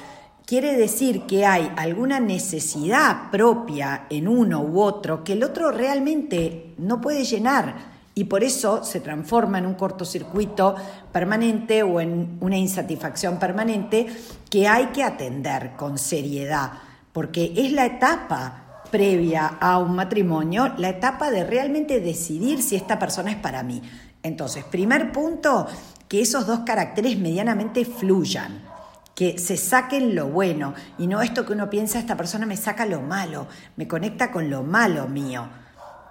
quiere 0.52 0.76
decir 0.76 1.22
que 1.22 1.46
hay 1.46 1.72
alguna 1.78 2.20
necesidad 2.20 3.30
propia 3.30 4.04
en 4.10 4.28
uno 4.28 4.60
u 4.60 4.82
otro 4.82 5.24
que 5.24 5.32
el 5.32 5.44
otro 5.44 5.70
realmente 5.70 6.74
no 6.76 7.00
puede 7.00 7.24
llenar 7.24 7.74
y 8.14 8.24
por 8.24 8.44
eso 8.44 8.84
se 8.84 9.00
transforma 9.00 9.56
en 9.56 9.64
un 9.64 9.72
cortocircuito 9.72 10.74
permanente 11.10 11.82
o 11.82 12.02
en 12.02 12.36
una 12.42 12.58
insatisfacción 12.58 13.38
permanente 13.38 14.08
que 14.50 14.68
hay 14.68 14.88
que 14.88 15.02
atender 15.02 15.70
con 15.74 15.96
seriedad, 15.96 16.72
porque 17.14 17.54
es 17.56 17.72
la 17.72 17.86
etapa 17.86 18.82
previa 18.90 19.56
a 19.58 19.78
un 19.78 19.94
matrimonio, 19.96 20.74
la 20.76 20.90
etapa 20.90 21.30
de 21.30 21.44
realmente 21.44 21.98
decidir 21.98 22.60
si 22.62 22.76
esta 22.76 22.98
persona 22.98 23.30
es 23.30 23.38
para 23.38 23.62
mí. 23.62 23.80
Entonces, 24.22 24.64
primer 24.64 25.12
punto, 25.12 25.66
que 26.08 26.20
esos 26.20 26.46
dos 26.46 26.60
caracteres 26.66 27.16
medianamente 27.16 27.86
fluyan 27.86 28.70
que 29.14 29.38
se 29.38 29.56
saquen 29.56 30.14
lo 30.14 30.28
bueno 30.28 30.74
y 30.98 31.06
no 31.06 31.22
esto 31.22 31.44
que 31.44 31.52
uno 31.52 31.68
piensa, 31.68 31.98
esta 31.98 32.16
persona 32.16 32.46
me 32.46 32.56
saca 32.56 32.86
lo 32.86 33.00
malo, 33.00 33.46
me 33.76 33.86
conecta 33.86 34.30
con 34.30 34.50
lo 34.50 34.62
malo 34.62 35.08
mío. 35.08 35.48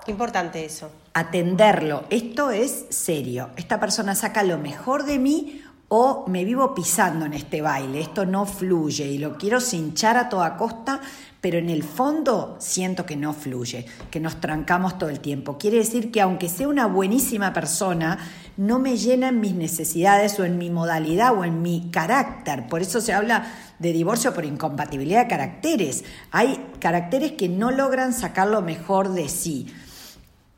Qué 0.05 0.11
importante 0.11 0.65
eso. 0.65 0.91
Atenderlo, 1.13 2.05
esto 2.09 2.51
es 2.51 2.85
serio, 2.89 3.49
esta 3.55 3.79
persona 3.79 4.15
saca 4.15 4.43
lo 4.43 4.57
mejor 4.57 5.05
de 5.05 5.19
mí 5.19 5.61
o 5.89 6.25
me 6.27 6.45
vivo 6.45 6.73
pisando 6.73 7.25
en 7.25 7.33
este 7.33 7.61
baile, 7.61 7.99
esto 7.99 8.25
no 8.25 8.45
fluye 8.45 9.07
y 9.07 9.17
lo 9.17 9.37
quiero 9.37 9.59
cinchar 9.59 10.15
a 10.17 10.29
toda 10.29 10.55
costa, 10.55 11.01
pero 11.41 11.57
en 11.57 11.71
el 11.71 11.83
fondo 11.83 12.55
siento 12.59 13.05
que 13.05 13.15
no 13.15 13.33
fluye, 13.33 13.85
que 14.11 14.19
nos 14.19 14.39
trancamos 14.39 14.99
todo 14.99 15.09
el 15.09 15.19
tiempo. 15.19 15.57
Quiere 15.57 15.77
decir 15.77 16.11
que 16.11 16.21
aunque 16.21 16.47
sea 16.47 16.67
una 16.67 16.85
buenísima 16.85 17.51
persona, 17.51 18.19
no 18.57 18.77
me 18.77 18.95
llena 18.95 19.29
en 19.29 19.41
mis 19.41 19.55
necesidades 19.55 20.39
o 20.39 20.45
en 20.45 20.59
mi 20.59 20.69
modalidad 20.69 21.35
o 21.35 21.43
en 21.43 21.63
mi 21.63 21.89
carácter. 21.91 22.67
Por 22.67 22.83
eso 22.83 23.01
se 23.01 23.13
habla 23.13 23.51
de 23.79 23.91
divorcio 23.91 24.35
por 24.35 24.45
incompatibilidad 24.45 25.23
de 25.23 25.29
caracteres. 25.29 26.03
Hay 26.29 26.63
caracteres 26.79 27.31
que 27.31 27.49
no 27.49 27.71
logran 27.71 28.13
sacar 28.13 28.47
lo 28.47 28.61
mejor 28.61 29.13
de 29.13 29.27
sí. 29.27 29.73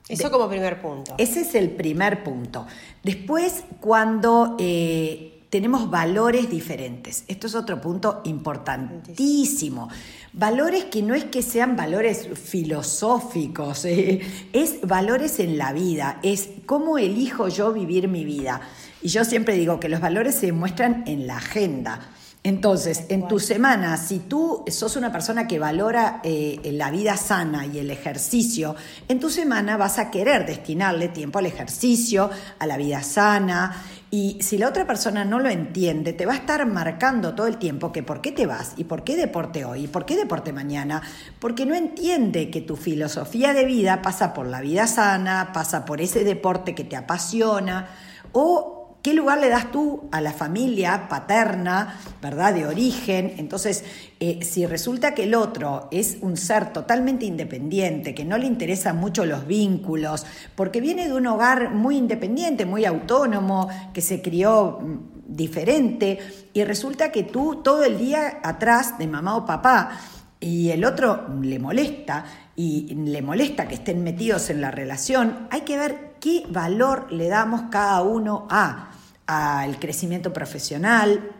Eso 0.09 0.29
como 0.29 0.49
primer 0.49 0.81
punto. 0.81 1.15
Ese 1.17 1.41
es 1.41 1.55
el 1.55 1.69
primer 1.71 2.25
punto. 2.25 2.67
Después, 3.03 3.63
cuando 3.79 4.57
eh, 4.59 5.32
tenemos 5.53 5.91
valores 5.91 6.49
diferentes, 6.49 7.25
esto 7.27 7.45
es 7.45 7.53
otro 7.53 7.79
punto 7.79 8.21
importantísimo. 8.23 9.87
Valores 10.33 10.85
que 10.85 11.03
no 11.03 11.13
es 11.13 11.25
que 11.25 11.43
sean 11.43 11.75
valores 11.75 12.27
filosóficos, 12.33 13.85
eh, 13.85 14.19
es 14.51 14.81
valores 14.81 15.39
en 15.39 15.59
la 15.59 15.71
vida, 15.71 16.17
es 16.23 16.49
cómo 16.65 16.97
elijo 16.97 17.49
yo 17.49 17.71
vivir 17.71 18.07
mi 18.07 18.25
vida. 18.25 18.61
Y 19.03 19.09
yo 19.09 19.23
siempre 19.25 19.53
digo 19.53 19.79
que 19.79 19.89
los 19.89 20.01
valores 20.01 20.33
se 20.33 20.51
muestran 20.53 21.03
en 21.05 21.27
la 21.27 21.37
agenda. 21.37 21.99
Entonces, 22.45 23.05
en 23.07 23.27
tu 23.27 23.39
semana, 23.39 23.95
si 23.95 24.19
tú 24.19 24.65
sos 24.67 24.97
una 24.97 25.11
persona 25.11 25.47
que 25.47 25.59
valora 25.59 26.19
eh, 26.23 26.59
la 26.73 26.91
vida 26.91 27.15
sana 27.15 27.67
y 27.67 27.77
el 27.77 27.89
ejercicio, 27.89 28.75
en 29.07 29.19
tu 29.19 29.29
semana 29.29 29.77
vas 29.77 29.97
a 29.97 30.09
querer 30.11 30.45
destinarle 30.45 31.07
tiempo 31.07 31.39
al 31.39 31.45
ejercicio, 31.45 32.29
a 32.57 32.65
la 32.65 32.75
vida 32.75 33.01
sana. 33.03 33.83
Y 34.13 34.37
si 34.41 34.59
la 34.59 34.67
otra 34.67 34.85
persona 34.85 35.25
no 35.25 35.39
lo 35.39 35.49
entiende, 35.49 36.13
te 36.13 36.27
va 36.27 36.33
a 36.33 36.35
estar 36.35 36.63
marcando 36.67 37.33
todo 37.33 37.47
el 37.47 37.57
tiempo 37.57 37.91
que 37.91 38.03
por 38.03 38.21
qué 38.21 38.31
te 38.31 38.45
vas 38.45 38.73
y 38.77 38.83
por 38.83 39.03
qué 39.03 39.15
deporte 39.15 39.65
hoy 39.65 39.85
y 39.85 39.87
por 39.87 40.05
qué 40.05 40.15
deporte 40.15 40.53
mañana, 40.53 41.01
porque 41.39 41.65
no 41.65 41.73
entiende 41.73 42.51
que 42.51 42.61
tu 42.61 42.75
filosofía 42.75 43.53
de 43.53 43.65
vida 43.65 44.03
pasa 44.03 44.35
por 44.35 44.45
la 44.45 44.61
vida 44.61 44.85
sana, 44.85 45.49
pasa 45.51 45.83
por 45.83 45.99
ese 45.99 46.23
deporte 46.23 46.75
que 46.75 46.83
te 46.83 46.95
apasiona 46.95 47.87
o 48.33 48.82
¿Qué 49.03 49.13
lugar 49.13 49.41
le 49.41 49.49
das 49.49 49.69
tú 49.69 50.07
a 50.13 50.21
la 50.21 50.31
familia 50.31 51.09
paterna, 51.09 51.99
¿verdad? 52.21 52.53
De 52.53 52.65
origen. 52.65 53.33
Entonces, 53.35 53.83
eh, 54.21 54.39
si 54.43 54.65
resulta 54.65 55.13
que 55.13 55.23
el 55.23 55.35
otro 55.35 55.89
es 55.91 56.19
un 56.21 56.37
ser 56.37 56.71
totalmente 56.71 57.25
independiente, 57.25 58.15
que 58.15 58.23
no 58.23 58.37
le 58.37 58.45
interesan 58.45 58.95
mucho 58.95 59.25
los 59.25 59.45
vínculos, 59.45 60.25
porque 60.55 60.79
viene 60.79 61.09
de 61.09 61.13
un 61.15 61.27
hogar 61.27 61.71
muy 61.71 61.97
independiente, 61.97 62.65
muy 62.65 62.85
autónomo, 62.85 63.67
que 63.93 63.99
se 63.99 64.21
crió 64.21 64.79
mm, 64.79 65.35
diferente, 65.35 66.19
y 66.53 66.63
resulta 66.63 67.11
que 67.11 67.23
tú 67.23 67.61
todo 67.61 67.83
el 67.83 67.97
día 67.97 68.39
atrás 68.41 68.97
de 68.97 69.07
mamá 69.07 69.35
o 69.35 69.45
papá, 69.45 69.99
y 70.39 70.69
el 70.69 70.85
otro 70.85 71.27
le 71.41 71.59
molesta, 71.59 72.23
y 72.55 72.95
le 72.95 73.21
molesta 73.21 73.67
que 73.67 73.75
estén 73.75 74.01
metidos 74.01 74.49
en 74.49 74.61
la 74.61 74.71
relación, 74.71 75.49
hay 75.51 75.61
que 75.61 75.77
ver 75.77 76.13
qué 76.21 76.45
valor 76.49 77.11
le 77.11 77.27
damos 77.27 77.63
cada 77.69 78.01
uno 78.01 78.47
a 78.49 78.92
al 79.25 79.79
crecimiento 79.79 80.33
profesional, 80.33 81.31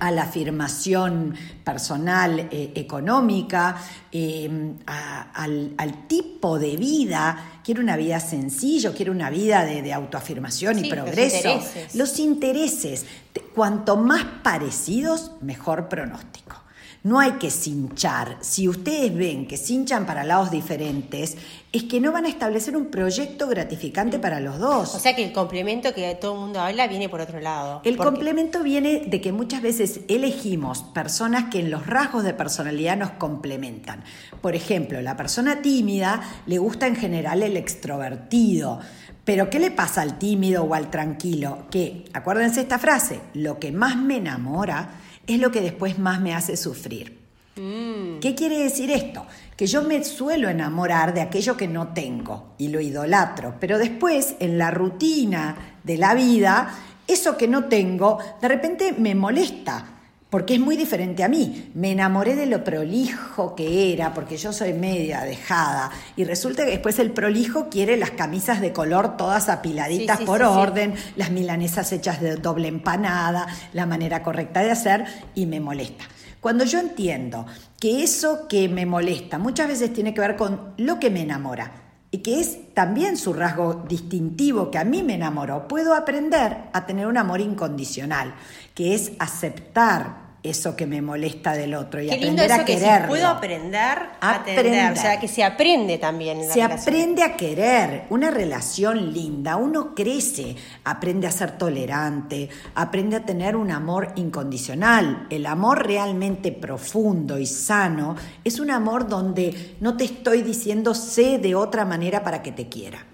a 0.00 0.10
la 0.10 0.24
afirmación 0.24 1.34
personal 1.64 2.48
eh, 2.50 2.72
económica, 2.74 3.76
eh, 4.12 4.74
al, 4.86 6.06
tipo 6.08 6.58
de 6.58 6.76
vida. 6.76 7.60
Quiero 7.64 7.80
una 7.82 7.96
vida 7.96 8.20
sencillo, 8.20 8.92
quiero 8.94 9.12
una 9.12 9.30
vida 9.30 9.64
de, 9.64 9.92
autoafirmación 9.92 10.84
y 10.84 10.90
progreso. 10.90 11.48
Los 11.48 11.64
intereses. 11.66 11.94
los 11.94 12.18
intereses. 12.18 13.06
Cuanto 13.54 13.96
más 13.96 14.24
parecidos, 14.42 15.32
mejor 15.40 15.88
pronóstico. 15.88 16.65
No 17.06 17.20
hay 17.20 17.34
que 17.34 17.52
cinchar. 17.52 18.36
Si 18.40 18.66
ustedes 18.66 19.14
ven 19.14 19.46
que 19.46 19.56
cinchan 19.56 20.06
para 20.06 20.24
lados 20.24 20.50
diferentes, 20.50 21.36
es 21.70 21.84
que 21.84 22.00
no 22.00 22.10
van 22.10 22.24
a 22.24 22.28
establecer 22.28 22.76
un 22.76 22.86
proyecto 22.86 23.46
gratificante 23.46 24.18
para 24.18 24.40
los 24.40 24.58
dos. 24.58 24.92
O 24.92 24.98
sea 24.98 25.14
que 25.14 25.24
el 25.24 25.32
complemento 25.32 25.94
que 25.94 26.12
todo 26.16 26.34
el 26.34 26.40
mundo 26.40 26.58
habla 26.58 26.88
viene 26.88 27.08
por 27.08 27.20
otro 27.20 27.38
lado. 27.38 27.80
El 27.84 27.96
complemento 27.96 28.64
viene 28.64 29.04
de 29.06 29.20
que 29.20 29.30
muchas 29.30 29.62
veces 29.62 30.00
elegimos 30.08 30.82
personas 30.82 31.44
que 31.44 31.60
en 31.60 31.70
los 31.70 31.86
rasgos 31.86 32.24
de 32.24 32.34
personalidad 32.34 32.96
nos 32.96 33.10
complementan. 33.10 34.02
Por 34.40 34.56
ejemplo, 34.56 35.00
la 35.00 35.16
persona 35.16 35.62
tímida 35.62 36.22
le 36.46 36.58
gusta 36.58 36.88
en 36.88 36.96
general 36.96 37.44
el 37.44 37.56
extrovertido. 37.56 38.80
Pero 39.24 39.48
¿qué 39.48 39.60
le 39.60 39.70
pasa 39.70 40.02
al 40.02 40.18
tímido 40.18 40.64
o 40.64 40.74
al 40.74 40.90
tranquilo? 40.90 41.68
Que, 41.70 42.04
acuérdense 42.12 42.62
esta 42.62 42.80
frase, 42.80 43.20
lo 43.32 43.60
que 43.60 43.70
más 43.70 43.96
me 43.96 44.16
enamora 44.16 44.88
es 45.26 45.38
lo 45.40 45.50
que 45.50 45.60
después 45.60 45.98
más 45.98 46.20
me 46.20 46.34
hace 46.34 46.56
sufrir. 46.56 47.18
Mm. 47.56 48.20
¿Qué 48.20 48.34
quiere 48.34 48.58
decir 48.58 48.90
esto? 48.90 49.26
Que 49.56 49.66
yo 49.66 49.82
me 49.82 50.04
suelo 50.04 50.48
enamorar 50.48 51.14
de 51.14 51.22
aquello 51.22 51.56
que 51.56 51.68
no 51.68 51.88
tengo 51.88 52.54
y 52.58 52.68
lo 52.68 52.80
idolatro, 52.80 53.54
pero 53.58 53.78
después 53.78 54.36
en 54.40 54.58
la 54.58 54.70
rutina 54.70 55.78
de 55.82 55.96
la 55.96 56.14
vida, 56.14 56.74
eso 57.06 57.36
que 57.36 57.48
no 57.48 57.64
tengo 57.64 58.18
de 58.40 58.48
repente 58.48 58.92
me 58.92 59.14
molesta 59.14 59.95
porque 60.30 60.54
es 60.54 60.60
muy 60.60 60.76
diferente 60.76 61.22
a 61.22 61.28
mí. 61.28 61.70
Me 61.74 61.92
enamoré 61.92 62.34
de 62.34 62.46
lo 62.46 62.64
prolijo 62.64 63.54
que 63.54 63.92
era, 63.92 64.12
porque 64.12 64.36
yo 64.36 64.52
soy 64.52 64.72
media 64.72 65.22
dejada, 65.22 65.90
y 66.16 66.24
resulta 66.24 66.64
que 66.64 66.72
después 66.72 66.98
el 66.98 67.12
prolijo 67.12 67.68
quiere 67.68 67.96
las 67.96 68.10
camisas 68.10 68.60
de 68.60 68.72
color 68.72 69.16
todas 69.16 69.48
apiladitas 69.48 70.20
por 70.20 70.42
orden, 70.42 70.94
las 71.16 71.30
milanesas 71.30 71.92
hechas 71.92 72.20
de 72.20 72.36
doble 72.36 72.68
empanada, 72.68 73.46
la 73.72 73.86
manera 73.86 74.22
correcta 74.22 74.60
de 74.60 74.70
hacer, 74.70 75.04
y 75.34 75.46
me 75.46 75.60
molesta. 75.60 76.04
Cuando 76.40 76.64
yo 76.64 76.78
entiendo 76.78 77.46
que 77.80 78.02
eso 78.02 78.46
que 78.48 78.68
me 78.68 78.86
molesta 78.86 79.38
muchas 79.38 79.68
veces 79.68 79.92
tiene 79.92 80.14
que 80.14 80.20
ver 80.20 80.36
con 80.36 80.74
lo 80.76 80.98
que 80.98 81.10
me 81.10 81.22
enamora, 81.22 81.85
que 82.18 82.40
es 82.40 82.74
también 82.74 83.16
su 83.16 83.32
rasgo 83.32 83.84
distintivo 83.88 84.70
que 84.70 84.78
a 84.78 84.84
mí 84.84 85.02
me 85.02 85.14
enamoró, 85.14 85.68
puedo 85.68 85.94
aprender 85.94 86.64
a 86.72 86.86
tener 86.86 87.06
un 87.06 87.16
amor 87.16 87.40
incondicional, 87.40 88.34
que 88.74 88.94
es 88.94 89.12
aceptar 89.18 90.25
eso 90.42 90.76
que 90.76 90.86
me 90.86 91.02
molesta 91.02 91.52
del 91.52 91.74
otro 91.74 92.00
y 92.00 92.10
aprender 92.10 92.52
a 92.52 92.64
quererlo. 92.64 93.08
puedo 93.08 93.26
aprender 93.26 93.98
a 94.20 94.34
aprender. 94.34 94.92
o 94.92 94.96
sea, 94.96 95.18
que 95.18 95.28
se 95.28 95.42
aprende 95.42 95.98
también. 95.98 96.40
En 96.40 96.48
la 96.48 96.54
se 96.54 96.62
aprende 96.62 97.22
a 97.22 97.36
querer, 97.36 98.04
una 98.10 98.30
relación 98.30 99.12
linda, 99.12 99.56
uno 99.56 99.94
crece, 99.94 100.56
aprende 100.84 101.26
a 101.26 101.30
ser 101.30 101.58
tolerante, 101.58 102.48
aprende 102.74 103.16
a 103.16 103.24
tener 103.24 103.56
un 103.56 103.70
amor 103.70 104.12
incondicional. 104.16 105.26
El 105.30 105.46
amor 105.46 105.86
realmente 105.86 106.52
profundo 106.52 107.38
y 107.38 107.46
sano 107.46 108.16
es 108.44 108.60
un 108.60 108.70
amor 108.70 109.08
donde 109.08 109.76
no 109.80 109.96
te 109.96 110.04
estoy 110.04 110.42
diciendo 110.42 110.94
sé 110.94 111.38
de 111.38 111.54
otra 111.54 111.84
manera 111.84 112.22
para 112.22 112.42
que 112.42 112.52
te 112.52 112.68
quiera 112.68 113.04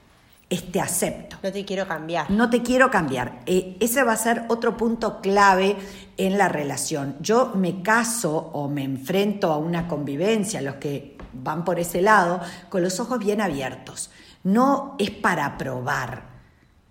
te 0.61 0.81
acepto. 0.81 1.37
No 1.43 1.52
te 1.52 1.64
quiero 1.64 1.87
cambiar. 1.87 2.31
No 2.31 2.50
te 2.50 2.62
quiero 2.62 2.91
cambiar. 2.91 3.41
Eh, 3.47 3.76
ese 3.81 4.02
va 4.02 4.12
a 4.12 4.17
ser 4.17 4.45
otro 4.49 4.76
punto 4.76 5.21
clave 5.21 5.76
en 6.16 6.38
la 6.38 6.49
relación. 6.49 7.16
Yo 7.21 7.52
me 7.54 7.83
caso 7.83 8.50
o 8.52 8.69
me 8.69 8.85
enfrento 8.85 9.52
a 9.52 9.59
una 9.59 9.88
convivencia, 9.88 10.61
los 10.61 10.76
que 10.76 11.16
van 11.33 11.64
por 11.64 11.78
ese 11.78 12.02
lado, 12.02 12.40
con 12.69 12.83
los 12.83 13.00
ojos 13.00 13.19
bien 13.19 13.40
abiertos. 13.40 14.11
No 14.45 14.97
es 14.99 15.11
para 15.11 15.57
probar. 15.57 16.31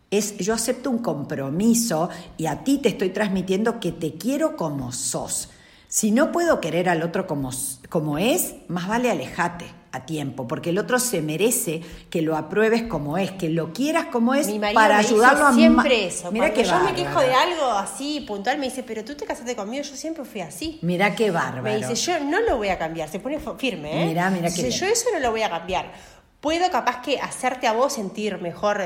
Es, 0.09 0.37
yo 0.37 0.53
acepto 0.53 0.89
un 0.89 0.99
compromiso 0.99 2.09
y 2.37 2.47
a 2.47 2.63
ti 2.63 2.79
te 2.79 2.89
estoy 2.89 3.11
transmitiendo 3.11 3.79
que 3.79 3.91
te 3.91 4.15
quiero 4.15 4.55
como 4.55 4.91
sos. 4.91 5.49
Si 5.87 6.11
no 6.11 6.31
puedo 6.31 6.59
querer 6.59 6.89
al 6.89 7.03
otro 7.03 7.27
como, 7.27 7.51
como 7.89 8.17
es, 8.17 8.55
más 8.67 8.87
vale 8.87 9.11
alejate 9.11 9.80
a 9.93 10.05
tiempo, 10.05 10.47
porque 10.47 10.69
el 10.69 10.77
otro 10.77 10.99
se 10.99 11.21
merece 11.21 11.81
que 12.09 12.21
lo 12.21 12.37
apruebes 12.37 12.83
como 12.83 13.17
es, 13.17 13.31
que 13.31 13.49
lo 13.49 13.73
quieras 13.73 14.05
como 14.05 14.33
es 14.33 14.47
para 14.73 14.97
ayudarlo 14.97 15.47
a 15.47 15.53
siempre 15.53 16.05
eso. 16.07 16.31
Mira 16.31 16.53
que 16.53 16.63
yo 16.63 16.79
me 16.79 16.93
quejo 16.93 17.19
de 17.19 17.33
algo 17.33 17.65
así 17.71 18.21
puntual, 18.21 18.57
me 18.57 18.65
dice, 18.65 18.83
pero 18.83 19.03
tú 19.03 19.15
te 19.15 19.25
casaste 19.25 19.55
conmigo, 19.55 19.83
yo 19.83 19.95
siempre 19.95 20.23
fui 20.23 20.41
así. 20.41 20.79
Mira 20.81 21.15
qué 21.15 21.31
bárbaro. 21.31 21.63
Me 21.63 21.75
dice, 21.75 21.95
yo 21.95 22.19
no 22.23 22.39
lo 22.41 22.57
voy 22.57 22.69
a 22.69 22.77
cambiar, 22.77 23.09
se 23.09 23.19
pone 23.19 23.39
firme, 23.57 24.03
¿eh? 24.03 24.05
Mira, 24.07 24.29
mira 24.29 24.49
que 24.49 24.71
yo 24.71 24.85
eso 24.85 25.09
no 25.13 25.19
lo 25.19 25.31
voy 25.31 25.41
a 25.41 25.49
cambiar. 25.49 25.91
Puedo 26.39 26.71
capaz 26.71 27.01
que 27.03 27.19
hacerte 27.19 27.67
a 27.67 27.73
vos 27.73 27.93
sentir 27.93 28.41
mejor, 28.41 28.81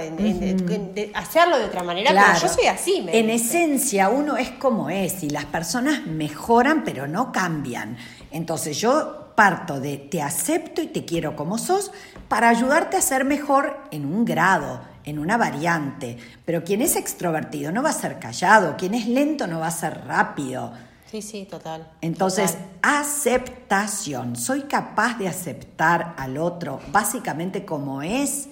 hacerlo 1.13 1.57
de 1.57 1.63
otra 1.63 1.83
manera, 1.83 2.11
pero 2.11 2.41
yo 2.41 2.53
soy 2.53 2.65
así. 2.65 3.01
Me 3.01 3.17
en 3.17 3.29
esencia, 3.29 4.09
uno 4.09 4.35
es 4.35 4.49
como 4.49 4.89
es 4.89 5.23
y 5.23 5.29
las 5.29 5.45
personas 5.45 6.05
mejoran, 6.05 6.83
pero 6.83 7.07
no 7.07 7.31
cambian. 7.31 7.95
Entonces 8.31 8.77
yo 8.77 9.24
parto 9.35 9.79
de 9.79 9.97
te 9.97 10.21
acepto 10.21 10.81
y 10.81 10.87
te 10.87 11.05
quiero 11.05 11.35
como 11.35 11.57
sos 11.57 11.91
para 12.27 12.49
ayudarte 12.49 12.97
a 12.97 13.01
ser 13.01 13.25
mejor 13.25 13.77
en 13.91 14.05
un 14.05 14.25
grado, 14.25 14.81
en 15.03 15.19
una 15.19 15.37
variante. 15.37 16.17
Pero 16.45 16.63
quien 16.63 16.81
es 16.81 16.95
extrovertido 16.95 17.71
no 17.71 17.83
va 17.83 17.89
a 17.89 17.93
ser 17.93 18.19
callado, 18.19 18.75
quien 18.77 18.93
es 18.93 19.07
lento 19.07 19.47
no 19.47 19.59
va 19.59 19.67
a 19.67 19.71
ser 19.71 20.05
rápido. 20.05 20.71
Sí, 21.09 21.21
sí, 21.21 21.47
total. 21.49 21.87
Entonces, 22.01 22.57
aceptación. 22.81 24.35
Soy 24.35 24.63
capaz 24.63 25.17
de 25.17 25.27
aceptar 25.27 26.15
al 26.17 26.37
otro 26.37 26.79
básicamente 26.91 27.63
como 27.63 28.01
es. 28.01 28.49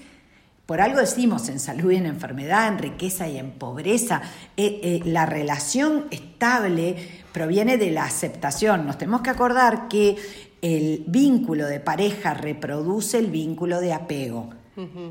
Por 0.65 0.79
algo 0.79 0.99
decimos 0.99 1.49
en 1.49 1.59
salud 1.59 1.91
y 1.91 1.97
en 1.97 2.05
enfermedad, 2.05 2.67
en 2.69 2.77
riqueza 2.77 3.27
y 3.27 3.37
en 3.37 3.51
pobreza, 3.51 4.21
eh, 4.55 4.79
eh, 4.81 5.01
la 5.03 5.25
relación 5.25 6.07
estable 6.09 7.23
proviene 7.33 7.77
de 7.77 7.91
la 7.91 8.05
aceptación. 8.05 8.85
Nos 8.85 8.97
tenemos 8.97 9.21
que 9.21 9.29
acordar 9.29 9.89
que 9.89 10.15
el 10.63 11.03
vínculo 11.07 11.67
de 11.67 11.81
pareja 11.81 12.33
reproduce 12.33 13.19
el 13.19 13.29
vínculo 13.29 13.81
de 13.81 13.91
apego, 13.91 14.49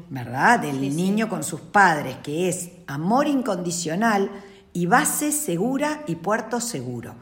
¿verdad? 0.09 0.61
Del 0.61 0.81
niño 0.97 1.29
con 1.29 1.45
sus 1.45 1.61
padres, 1.61 2.17
que 2.23 2.49
es 2.49 2.71
amor 2.87 3.27
incondicional 3.27 4.31
y 4.73 4.87
base 4.87 5.31
segura 5.31 6.05
y 6.07 6.15
puerto 6.15 6.59
seguro. 6.59 7.17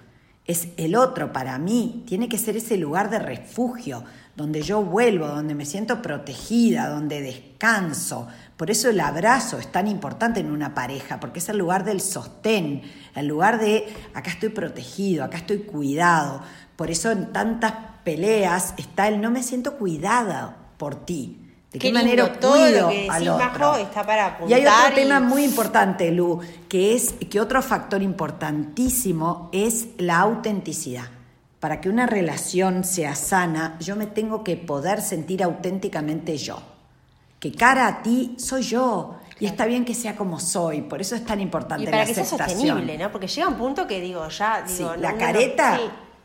Es 0.46 0.68
el 0.76 0.94
otro 0.94 1.32
para 1.32 1.58
mí, 1.58 2.04
tiene 2.06 2.28
que 2.28 2.38
ser 2.38 2.56
ese 2.56 2.76
lugar 2.76 3.10
de 3.10 3.18
refugio, 3.18 4.04
donde 4.36 4.62
yo 4.62 4.80
vuelvo, 4.82 5.26
donde 5.26 5.56
me 5.56 5.66
siento 5.66 6.00
protegida, 6.00 6.88
donde 6.88 7.20
descanso. 7.20 8.28
Por 8.56 8.70
eso 8.70 8.88
el 8.88 9.00
abrazo 9.00 9.58
es 9.58 9.70
tan 9.72 9.88
importante 9.88 10.38
en 10.38 10.52
una 10.52 10.72
pareja, 10.72 11.18
porque 11.18 11.40
es 11.40 11.48
el 11.48 11.58
lugar 11.58 11.84
del 11.84 12.00
sostén, 12.00 12.82
el 13.16 13.26
lugar 13.26 13.58
de 13.58 13.86
acá 14.14 14.30
estoy 14.30 14.50
protegido, 14.50 15.24
acá 15.24 15.38
estoy 15.38 15.58
cuidado. 15.58 16.42
Por 16.80 16.90
eso 16.90 17.10
en 17.10 17.30
tantas 17.30 17.74
peleas 18.04 18.72
está 18.78 19.06
el 19.06 19.20
no 19.20 19.30
me 19.30 19.42
siento 19.42 19.76
cuidada 19.76 20.56
por 20.78 21.04
ti. 21.04 21.52
¿De 21.70 21.78
qué, 21.78 21.92
manera 21.92 22.40
todo 22.40 22.52
cuido 22.52 22.88
que 22.88 23.06
al 23.06 23.28
otro? 23.28 23.76
está 23.76 24.02
para 24.02 24.38
y 24.48 24.54
hay 24.54 24.64
otro 24.64 24.94
tema 24.94 25.20
muy 25.20 25.44
importante, 25.44 26.10
Lu, 26.10 26.40
que 26.70 26.94
es 26.94 27.12
que 27.28 27.38
otro 27.38 27.60
factor 27.60 28.00
importantísimo 28.00 29.50
es 29.52 29.88
la 29.98 30.20
autenticidad. 30.20 31.04
Para 31.58 31.82
que 31.82 31.90
una 31.90 32.06
relación 32.06 32.82
sea 32.82 33.14
sana, 33.14 33.76
yo 33.78 33.94
me 33.94 34.06
tengo 34.06 34.42
que 34.42 34.56
poder 34.56 35.02
sentir 35.02 35.42
auténticamente 35.42 36.38
yo. 36.38 36.62
Que 37.38 37.52
cara 37.52 37.88
a 37.88 38.02
ti 38.02 38.36
soy 38.38 38.62
yo. 38.62 39.18
Y 39.38 39.44
está 39.44 39.66
bien 39.66 39.84
que 39.84 39.94
sea 39.94 40.16
como 40.16 40.40
soy, 40.40 40.80
por 40.80 41.02
eso 41.02 41.14
es 41.14 41.26
tan 41.26 41.42
importante 41.42 41.82
y 41.82 41.86
para 41.88 41.98
la 41.98 42.06
que 42.06 42.14
sea 42.14 42.24
sostenible, 42.24 42.96
¿no? 42.96 43.12
Porque 43.12 43.26
llega 43.26 43.48
un 43.48 43.56
punto 43.56 43.86
que 43.86 44.00
digo, 44.00 44.26
ya, 44.28 44.62
digo, 44.62 44.96
la 44.96 45.14
careta 45.18 45.78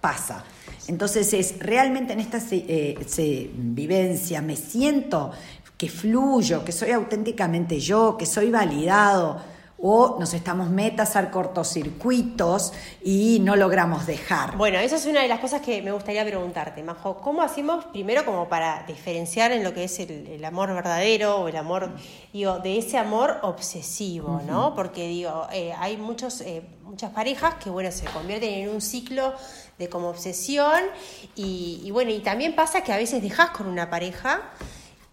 pasa. 0.06 0.44
Entonces 0.88 1.34
es 1.34 1.58
realmente 1.58 2.14
en 2.14 2.20
esta 2.20 2.40
eh, 2.52 3.52
vivencia 3.56 4.40
me 4.40 4.56
siento 4.56 5.32
que 5.76 5.90
fluyo, 5.90 6.64
que 6.64 6.72
soy 6.72 6.92
auténticamente 6.92 7.80
yo, 7.80 8.16
que 8.16 8.28
soy 8.28 8.52
validado. 8.52 9.42
O 9.78 10.18
nos 10.20 10.34
estamos 10.34 10.70
metas 10.70 11.16
a 11.16 11.30
cortocircuitos 11.30 12.74
y 13.04 13.40
no 13.42 13.56
logramos 13.56 14.06
dejar. 14.06 14.56
Bueno, 14.56 14.80
esa 14.80 14.96
es 14.96 15.06
una 15.06 15.22
de 15.22 15.28
las 15.28 15.40
cosas 15.40 15.62
que 15.62 15.82
me 15.82 15.92
gustaría 15.92 16.24
preguntarte, 16.26 16.82
Majo. 16.82 17.18
¿Cómo 17.18 17.42
hacemos 17.42 17.86
primero 17.86 18.26
como 18.26 18.48
para 18.48 18.84
diferenciar 18.88 19.52
en 19.52 19.64
lo 19.64 19.74
que 19.74 19.84
es 19.84 20.00
el, 20.00 20.44
amor 20.46 20.74
verdadero 20.74 21.38
o 21.38 21.48
el 21.48 21.58
amor, 21.58 21.92
digo, 22.32 22.60
de 22.60 22.78
ese 22.78 22.98
amor 22.98 23.40
obsesivo, 23.42 24.42
¿no? 24.46 24.74
Porque 24.76 25.08
digo, 25.08 25.48
eh, 25.52 25.74
hay 25.78 25.98
muchos, 25.98 26.42
eh, 26.42 26.64
muchas 26.84 27.12
parejas 27.12 27.56
que, 27.56 27.70
bueno, 27.70 27.92
se 27.92 28.06
convierten 28.06 28.54
en 28.54 28.70
un 28.70 28.82
ciclo 28.82 29.34
de 29.78 29.90
como 29.90 30.10
obsesión 30.10 30.82
y, 31.36 31.82
y 31.84 31.92
bueno, 31.92 32.12
y 32.12 32.20
también 32.20 32.56
pasa 32.56 32.82
que 32.82 32.94
a 32.94 32.98
veces 32.98 33.22
dejas 33.22 33.50
con 33.50 33.68
una 33.68 33.90
pareja 33.90 34.52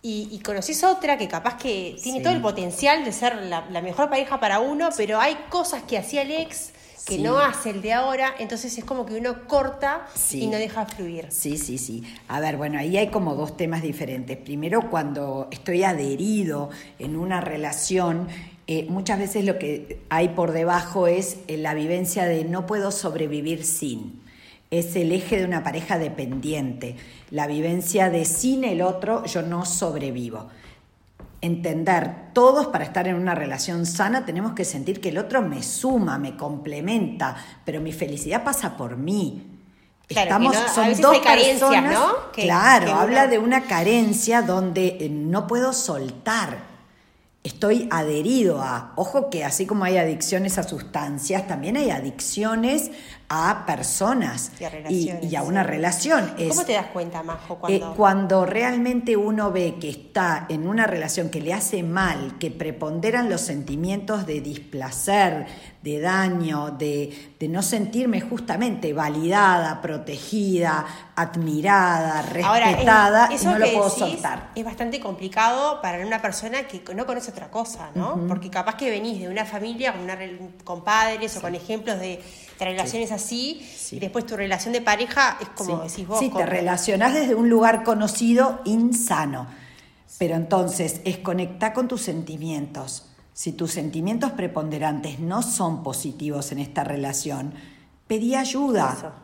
y, 0.03 0.29
y 0.33 0.41
conoces 0.41 0.83
otra 0.83 1.17
que 1.17 1.29
capaz 1.29 1.57
que 1.57 1.97
tiene 2.03 2.21
todo 2.21 2.33
el 2.33 2.41
potencial 2.41 3.05
de 3.05 3.13
ser 3.13 3.37
la, 3.37 3.63
mejor 3.81 4.11
pareja 4.11 4.41
para 4.41 4.59
uno, 4.59 4.91
pero 4.97 5.21
hay 5.21 5.37
cosas 5.49 5.85
que 5.85 5.97
hacía 5.97 6.23
el 6.23 6.33
ex 6.33 6.73
que 7.07 7.19
no 7.19 7.39
hace 7.39 7.71
el 7.71 7.83
de 7.83 7.93
ahora, 7.93 8.33
entonces 8.39 8.79
es 8.79 8.85
como 8.85 9.05
que 9.07 9.15
uno 9.15 9.47
corta 9.49 10.07
y 10.33 10.47
no 10.47 10.57
deja 10.57 10.87
fluir. 10.87 11.27
Sí, 11.31 11.59
sí, 11.59 11.77
sí. 11.77 12.05
A 12.29 12.39
ver, 12.39 12.57
bueno, 12.57 12.79
ahí 12.79 12.97
hay 12.97 13.09
como 13.09 13.35
dos 13.35 13.57
temas 13.57 13.83
diferentes. 13.83 14.37
Primero, 14.37 14.89
cuando 14.89 15.49
estoy 15.51 15.83
adherido 15.83 16.71
en 17.01 17.17
una 17.17 17.41
relación, 17.41 18.29
eh, 18.69 18.87
muchas 18.89 19.19
veces 19.19 19.45
lo 19.45 19.59
que 19.59 20.01
hay 20.11 20.29
por 20.29 20.53
debajo 20.53 21.09
es 21.09 21.39
eh, 21.49 21.57
la 21.57 21.75
vivencia 21.75 22.25
de 22.25 22.45
no 22.45 22.67
puedo 22.67 22.93
sobrevivir 22.93 23.65
sin 23.65 24.23
es 24.73 24.97
el 24.97 25.13
eje 25.13 25.37
de 25.37 25.45
una 25.45 25.63
pareja 25.63 25.99
dependiente. 25.99 26.97
La 27.31 27.47
vivencia 27.47 28.09
de 28.09 28.25
sin 28.25 28.65
el 28.65 28.81
otro 28.81 29.25
yo 29.27 29.43
no 29.43 29.67
sobrevivo. 29.67 30.49
Entender, 31.43 32.33
todos 32.33 32.69
para 32.69 32.85
estar 32.85 33.07
en 33.07 33.17
una 33.17 33.35
relación 33.35 33.85
sana 33.85 34.25
tenemos 34.25 34.53
que 34.53 34.65
sentir 34.65 35.01
que 35.01 35.11
el 35.11 35.19
otro 35.19 35.43
me 35.43 35.63
suma, 35.63 36.19
me 36.19 36.37
complementa, 36.39 37.37
pero 37.67 37.83
mi 37.83 37.93
felicidad 37.93 38.45
pasa 38.45 38.77
por 38.77 38.97
mí. 38.97 39.47
Estamos, 40.09 40.57
son 40.75 41.01
dos 41.01 41.19
personas, 41.19 41.93
¿no? 41.93 42.33
claro, 42.33 42.95
habla 42.95 43.27
de 43.27 43.39
una 43.39 43.65
carencia 43.65 44.41
donde 44.41 44.99
eh, 45.01 45.09
no 45.11 45.47
puedo 45.47 45.73
soltar 45.73 46.73
estoy 47.45 47.89
adherido 47.91 48.63
a, 48.63 48.93
ojo 48.97 49.29
que 49.29 49.45
así 49.45 49.67
como 49.67 49.85
hay 49.85 49.97
adicciones 49.97 50.59
a 50.59 50.63
sustancias, 50.63 51.49
también 51.49 51.77
hay 51.77 51.91
adicciones 51.91 52.91
a 53.35 53.65
personas 53.65 54.53
y, 54.91 55.35
a, 55.35 55.43
una 55.43 55.63
relación. 55.63 56.35
¿Cómo 56.49 56.65
te 56.67 56.75
das 56.75 56.89
cuenta, 56.89 57.23
Majo? 57.23 57.55
Eh, 57.67 57.79
cuando... 57.79 57.95
cuando 57.95 58.47
realmente 58.47 59.17
uno 59.17 59.51
ve 59.51 59.77
que 59.81 59.89
está 59.89 60.45
en 60.51 60.69
una 60.69 60.87
relación 60.87 61.31
que 61.31 61.41
le 61.41 61.55
hace 61.55 61.83
mal, 61.83 62.37
que 62.39 62.51
preponderan 62.51 63.31
los 63.31 63.41
sentimientos 63.41 64.27
de 64.27 64.43
displacer, 64.43 65.47
de 65.81 65.99
daño, 65.99 66.73
de, 66.73 67.33
de 67.41 67.49
no 67.49 67.63
sentirme 67.63 68.21
justamente 68.21 68.93
validada, 68.93 69.81
protegida, 69.81 70.85
admirada, 71.17 72.21
respetada, 72.21 73.31
y 73.33 73.43
no 73.45 73.59
lo 73.59 73.67
puedo 73.73 73.89
soltar. 73.91 74.51
Es 74.55 74.65
bastante 74.65 75.01
complicado 75.01 75.81
para 75.81 76.07
una 76.07 76.21
persona 76.21 76.69
que 76.69 76.83
no 76.95 77.07
conoce 77.07 77.31
otra 77.31 77.51
cosa, 77.51 77.91
¿no? 77.95 78.27
Porque 78.29 78.51
capaz 78.51 78.77
que 78.77 78.91
venís 78.91 79.21
de 79.21 79.29
una 79.29 79.47
familia 79.47 79.93
con, 79.93 80.03
una, 80.03 80.19
con 80.65 80.85
padres 80.85 81.35
o 81.39 81.41
con 81.41 81.55
ejemplos 81.55 81.99
de, 81.99 82.23
relaciones 82.59 83.13
así, 83.13 83.67
y 83.91 83.99
después 83.99 84.27
tu 84.27 84.37
relación 84.37 84.73
de 84.73 84.81
pareja 84.81 85.39
es 85.41 85.49
como 85.51 85.83
decís 85.83 86.07
vos. 86.07 86.19
Sí, 86.19 86.31
te 86.31 86.47
relacionás 86.47 87.15
desde 87.15 87.35
un 87.35 87.49
lugar 87.49 87.85
conocido 87.85 88.61
insano. 88.65 89.47
Pero 90.19 90.37
entonces 90.37 91.01
es 91.05 91.19
conectar 91.19 91.73
con 91.73 91.89
tus 91.89 92.03
sentimientos. 92.03 93.09
Si 93.33 93.53
tus 93.53 93.73
sentimientos 93.73 94.33
preponderantes 94.33 95.19
no 95.19 95.43
son 95.43 95.83
positivos 95.83 96.53
en 96.53 96.59
esta 96.59 96.85
relación, 96.85 97.55
pedí 98.07 98.35
ayuda. 98.35 99.15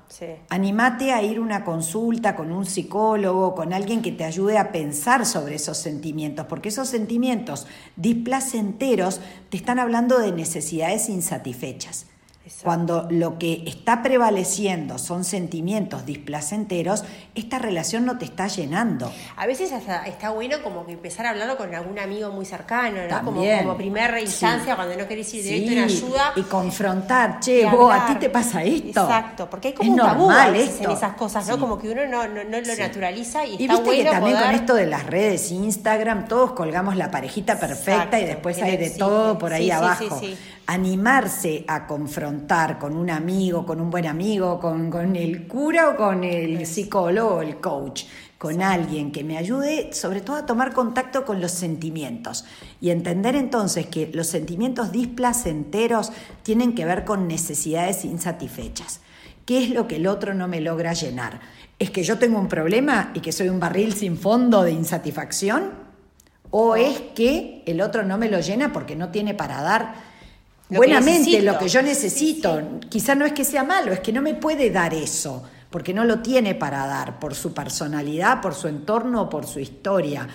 Animate 0.49 1.13
a 1.13 1.23
ir 1.23 1.37
a 1.37 1.41
una 1.43 1.63
consulta 1.63 2.35
con 2.35 2.51
un 2.51 2.65
psicólogo, 2.65 3.55
con 3.55 3.75
alguien 3.75 4.01
que 4.01 4.13
te 4.13 4.25
ayude 4.25 4.57
a 4.57 4.73
pensar 4.73 5.27
sobre 5.27 5.57
esos 5.57 5.77
sentimientos, 5.77 6.47
porque 6.47 6.71
esos 6.71 6.89
sentimientos 6.89 7.67
displacenteros 7.97 9.21
te 9.51 9.59
están 9.59 9.79
hablando 9.79 10.19
de 10.19 10.33
necesidades 10.33 11.11
insatisfechas. 11.11 12.07
Cuando 12.63 13.07
lo 13.11 13.39
que 13.39 13.65
está 13.67 14.03
prevaleciendo 14.03 14.99
son 14.99 15.25
sentimientos 15.25 16.07
displacenteros, 16.07 17.05
esta 17.35 17.59
relación 17.59 18.05
no 18.05 18.19
te 18.19 18.25
está 18.25 18.49
llenando. 18.49 19.13
A 19.37 19.47
veces 19.47 19.73
hasta 19.73 20.07
está 20.07 20.31
bueno 20.31 20.63
como 20.63 20.87
que 20.87 20.93
empezar 20.93 21.27
a 21.27 21.31
hablarlo 21.31 21.57
con 21.57 21.75
algún 21.75 21.99
amigo 21.99 22.31
muy 22.31 22.45
cercano, 22.45 23.01
¿no? 23.09 23.25
Como, 23.25 23.43
como 23.43 23.77
primera 23.77 24.21
instancia, 24.21 24.77
cuando 24.77 24.97
no 24.97 25.07
querés 25.07 25.33
ir 25.35 25.45
directo 25.45 25.73
en 25.73 25.79
ayuda. 25.79 26.33
Y 26.37 26.43
confrontar, 26.43 27.41
che, 27.41 27.67
vos, 27.67 27.93
a 27.93 28.07
ti 28.07 28.15
te 28.17 28.31
pasa 28.31 28.63
esto. 28.63 29.03
Exacto, 29.03 29.51
porque 29.51 29.69
hay 29.69 29.75
como 29.75 29.93
un 29.93 29.99
tabú 29.99 30.31
a 30.31 30.51
veces 30.51 30.81
en 30.81 30.91
esas 30.91 31.15
cosas, 31.15 31.47
¿no? 31.49 31.59
Como 31.59 31.79
que 31.79 31.91
uno 31.91 32.07
no, 32.07 32.27
no, 32.27 32.43
lo 32.45 32.77
naturaliza 32.77 33.45
y, 33.45 33.55
y 33.55 33.69
viste 33.69 33.91
que 33.91 34.05
también 34.05 34.37
con 34.37 34.55
esto 34.55 34.75
de 34.75 34.87
las 34.87 35.07
redes, 35.07 35.51
Instagram, 35.51 36.29
todos 36.29 36.53
colgamos 36.53 36.97
la 36.97 37.11
parejita 37.11 37.59
perfecta 37.59 38.19
y 38.21 38.25
después 38.25 38.61
hay 38.63 38.77
de 38.77 38.91
todo 38.91 39.39
por 39.39 39.53
ahí 39.53 39.71
abajo 39.71 40.21
animarse 40.69 41.65
a 41.67 41.87
confrontar 41.87 42.79
con 42.79 42.95
un 42.95 43.09
amigo, 43.09 43.65
con 43.65 43.81
un 43.81 43.91
buen 43.91 44.07
amigo, 44.07 44.61
con, 44.61 45.17
el 45.17 45.49
cura 45.49 45.89
o 45.89 45.97
con 45.97 46.23
el 46.25 46.67
psicólogo 46.67 47.37
o 47.37 47.43
el 47.43 47.57
coach, 47.57 48.05
con 48.37 48.61
alguien 48.61 49.11
que 49.11 49.25
me 49.25 49.39
ayude 49.39 49.95
sobre 49.95 50.21
todo 50.21 50.37
a 50.37 50.45
tomar 50.45 50.75
contacto 50.75 51.25
con 51.25 51.41
los 51.41 51.53
sentimientos 51.53 52.45
y 52.83 52.91
entender 52.91 53.35
entonces 53.35 53.87
que 53.87 54.11
los 54.13 54.27
sentimientos 54.27 54.93
displacenteros 54.93 56.13
tienen 56.43 56.75
que 56.75 56.85
ver 56.85 57.07
con 57.07 57.27
necesidades 57.27 58.05
insatisfechas. 58.05 59.01
¿Qué 59.47 59.65
es 59.65 59.71
lo 59.71 59.89
que 59.89 59.97
el 59.97 60.07
otro 60.07 60.35
no 60.35 60.49
me 60.49 60.61
logra 60.61 60.93
llenar? 60.93 61.41
¿Es 61.79 61.91
que 61.91 62.03
yo 62.03 62.19
tengo 62.19 62.39
un 62.39 62.49
problema 62.49 63.11
y 63.15 63.21
que 63.21 63.33
soy 63.33 63.49
un 63.49 63.59
barril 63.59 63.95
sin 63.95 64.19
fondo 64.19 64.63
de 64.65 64.73
insatisfacción? 64.73 65.71
¿O 66.51 66.77
es 66.77 67.01
que 67.15 67.63
el 67.65 67.81
otro 67.81 68.03
no 68.03 68.19
me 68.19 68.29
lo 68.29 68.41
llena 68.41 68.71
porque 68.71 68.97
no 68.97 69.09
tiene 69.09 69.33
para 69.33 69.63
dar 69.63 70.08
buenamente 70.69 71.43
lo 71.43 71.59
que 71.59 71.69
yo 71.69 71.83
necesito. 71.83 72.81
Quizá 72.89 73.15
no 73.15 73.25
es 73.25 73.33
que 73.33 73.45
sea 73.45 73.65
malo, 73.65 73.93
es 73.93 74.01
que 74.01 74.13
no 74.13 74.23
me 74.23 74.35
puede 74.35 74.71
dar 74.71 74.95
eso, 74.95 75.43
porque 75.71 75.95
no 75.95 76.05
lo 76.05 76.21
tiene 76.21 76.55
para 76.55 76.87
dar, 76.87 77.19
por 77.19 77.35
su 77.35 77.53
personalidad, 77.53 78.41
por 78.41 78.55
su 78.55 78.69
entorno, 78.69 79.29
por 79.29 79.47
su 79.47 79.61
historia. 79.61 80.29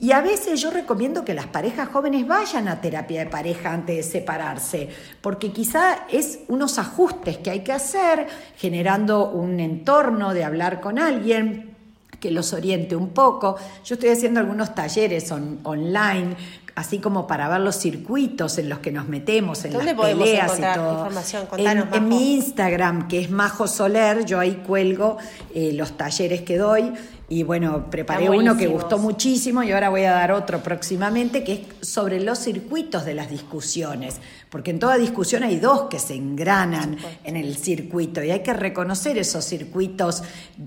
Y 0.00 0.12
a 0.12 0.20
veces 0.20 0.60
yo 0.60 0.70
recomiendo 0.70 1.24
que 1.24 1.34
las 1.34 1.48
parejas 1.48 1.88
jóvenes 1.88 2.26
vayan 2.26 2.68
a 2.68 2.80
terapia 2.80 3.24
de 3.24 3.30
pareja 3.30 3.72
antes 3.72 3.96
de 3.96 4.02
separarse, 4.04 4.88
porque 5.20 5.50
quizá 5.50 6.06
es 6.08 6.40
unos 6.46 6.78
ajustes 6.78 7.38
que 7.38 7.50
hay 7.50 7.60
que 7.60 7.72
hacer, 7.72 8.28
generando 8.56 9.30
un 9.30 9.58
entorno 9.58 10.34
de 10.34 10.44
hablar 10.44 10.80
con 10.80 11.00
alguien 11.00 11.74
que 12.20 12.30
los 12.30 12.52
oriente 12.52 12.94
un 12.94 13.10
poco. 13.10 13.56
Yo 13.84 13.94
estoy 13.94 14.10
haciendo 14.10 14.38
algunos 14.38 14.72
talleres 14.74 15.32
online 15.32 16.36
así 16.78 17.00
como 17.00 17.26
para 17.26 17.48
ver 17.48 17.60
los 17.60 17.74
circuitos 17.74 18.56
en 18.58 18.68
los 18.68 18.78
que 18.78 18.92
nos 18.92 19.08
metemos, 19.08 19.64
en 19.64 19.72
las 19.72 19.94
peleas 19.94 20.58
y 20.58 20.62
todo. 20.62 21.08
en, 21.56 22.08
mi 22.08 22.34
Instagram, 22.34 23.08
que 23.08 23.20
es 23.20 23.30
Majo 23.30 23.66
Soler, 23.66 24.24
yo 24.24 24.38
ahí 24.38 24.62
cuelgo 24.64 25.18
eh, 25.52 25.72
los 25.72 25.96
talleres 25.96 26.42
que 26.42 26.56
doy. 26.56 26.92
Y 27.30 27.42
bueno, 27.42 27.90
preparé 27.90 28.30
uno 28.30 28.56
que 28.56 28.66
gustó 28.66 28.96
muchísimo 28.96 29.62
y 29.62 29.72
ahora 29.72 29.90
voy 29.90 30.04
a 30.04 30.12
dar 30.12 30.32
otro 30.32 30.62
próximamente, 30.62 31.44
que 31.44 31.52
es 31.52 31.86
sobre 31.86 32.20
los 32.20 32.38
circuitos 32.38 33.04
de 33.04 33.14
las 33.14 33.30
discusiones 33.30 34.18
porque 34.50 34.70
en 34.70 34.78
toda 34.78 34.96
discusión 34.96 35.42
hay 35.42 35.58
dos 35.58 35.82
que 35.82 35.98
se 35.98 36.14
engranan 36.14 36.96
en 37.24 37.36
el 37.36 37.56
circuito 37.56 38.22
y 38.22 38.30
hay 38.30 38.40
que 38.40 38.54
reconocer 38.54 39.18
esos 39.18 39.44
circuitos 39.44 40.22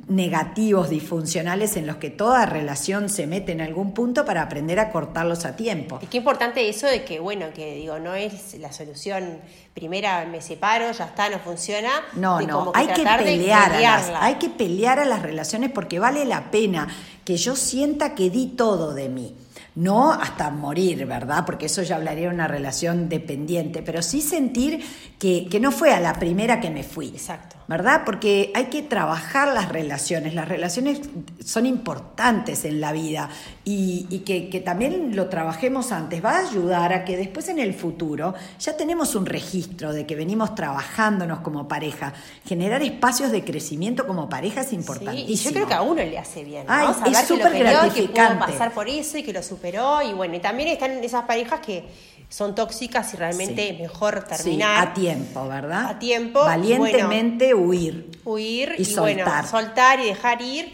negativos, 0.08 0.89
disfuncionales 0.89 1.78
en 1.78 1.88
los 1.88 1.97
que 1.97 2.10
toda 2.10 2.45
relación 2.45 3.10
se 3.10 3.26
mete 3.26 3.52
en 3.52 3.62
algún 3.62 3.93
punto 3.93 4.24
para 4.24 4.43
aprender 4.43 4.80
a 4.80 4.91
cortarlos 4.91 5.45
a 5.45 5.56
tiempo. 5.56 6.00
Y 6.02 6.08
qué 6.08 6.17
importante 6.17 6.67
eso 6.69 6.88
de 6.88 7.04
que, 7.04 7.19
bueno, 7.19 7.47
que 7.54 7.76
digo, 7.76 7.97
no 8.00 8.13
es 8.13 8.56
la 8.60 8.71
solución 8.71 9.39
primera, 9.74 10.26
me 10.26 10.41
separo, 10.41 10.91
ya 10.91 11.06
está, 11.06 11.30
no 11.30 11.39
funciona. 11.39 11.89
No, 12.13 12.39
no, 12.41 12.71
hay 12.76 12.88
que 12.88 13.04
pelear, 13.04 13.71
hay 14.19 14.36
que 14.36 14.50
pelear 14.50 15.00
a 15.00 15.06
las 15.06 15.21
relaciones 15.21 15.71
porque 15.71 15.97
vale 15.97 16.26
la 16.26 16.51
pena 16.52 16.88
que 17.26 17.38
yo 17.38 17.56
sienta 17.56 18.14
que 18.14 18.30
di 18.30 18.48
todo 18.48 18.94
de 18.94 19.10
mí 19.10 19.36
no 19.76 20.12
hasta 20.12 20.50
morir, 20.50 21.06
¿verdad? 21.06 21.46
Porque 21.46 21.68
eso 21.68 21.82
ya 21.82 21.96
hablaría 21.96 22.28
de 22.28 22.34
una 22.34 22.48
relación 22.48 23.08
dependiente, 23.08 23.82
pero 23.82 24.02
sí 24.02 24.22
sentir 24.22 24.84
que, 25.18 25.48
que, 25.50 25.60
no 25.60 25.72
fue 25.72 25.94
a 25.94 26.00
la 26.00 26.14
primera 26.14 26.60
que 26.60 26.70
me 26.70 26.84
fui. 26.84 27.08
Exacto. 27.08 27.56
¿Verdad? 27.72 28.02
Porque 28.06 28.52
hay 28.54 28.66
que 28.66 28.82
trabajar 28.82 29.54
las 29.54 29.70
relaciones. 29.70 30.34
Las 30.34 30.50
relaciones 30.50 31.00
son 31.42 31.66
importantes 31.66 32.66
en 32.66 32.82
la 32.82 32.92
vida 32.92 33.30
y, 33.64 34.08
y 34.10 34.20
que, 34.20 34.50
que, 34.50 34.60
también 34.60 35.16
lo 35.16 35.30
trabajemos 35.30 35.94
antes 35.94 36.22
va 36.22 36.32
a 36.32 36.50
ayudar 36.50 36.92
a 36.92 37.06
que 37.06 37.16
después 37.16 37.48
en 37.48 37.60
el 37.60 37.74
futuro 37.74 38.34
ya 38.60 38.76
tenemos 38.76 39.16
un 39.16 39.26
registro 39.26 39.94
de 39.94 40.06
que 40.06 40.18
venimos 40.18 40.54
trabajándonos 40.54 41.40
como 41.40 41.70
pareja. 41.70 42.12
Generar 42.46 42.84
espacios 42.84 43.32
de 43.32 43.46
crecimiento 43.46 44.06
como 44.06 44.28
pareja 44.28 44.60
es 44.60 44.74
importantísimo. 44.74 45.30
y 45.30 45.36
yo 45.38 45.52
creo 45.54 45.68
que 45.70 45.74
a 45.74 45.82
uno 45.82 46.04
le 46.04 46.18
hace 46.18 46.44
bien. 46.44 46.66
Ay, 46.68 46.90
es 47.10 47.26
súper 47.26 47.58
gratificante. 47.58 48.48
Que 48.48 48.52
pasar 48.52 48.74
por 48.74 48.90
eso 48.90 49.18
y 49.18 49.24
que 49.24 49.32
lo 49.32 49.42
superó. 49.42 50.02
Y 50.02 50.12
bueno, 50.12 50.36
y 50.36 50.40
también 50.40 50.68
están 50.68 51.02
esas 51.02 51.24
parejas 51.24 51.62
que 51.62 51.86
son 52.32 52.56
tóxicas 52.56 53.13
y 53.13 53.17
realmente 53.17 53.67
Sí. 53.76 53.82
mejor 53.82 54.26
Sí, 54.30 54.36
terminar. 54.38 54.88
a 54.88 54.94
tiempo, 54.94 55.48
¿verdad? 55.48 55.86
A 55.88 56.00
tiempo, 56.00 56.39
Valientemente 56.39 57.54
huir. 57.54 58.10
huir 58.26 58.74
Y 58.78 58.84
y, 58.89 58.96
bueno, 58.96 59.26
soltar. 59.26 59.48
soltar 59.48 60.00
y 60.00 60.06
dejar 60.06 60.41
ir. 60.41 60.74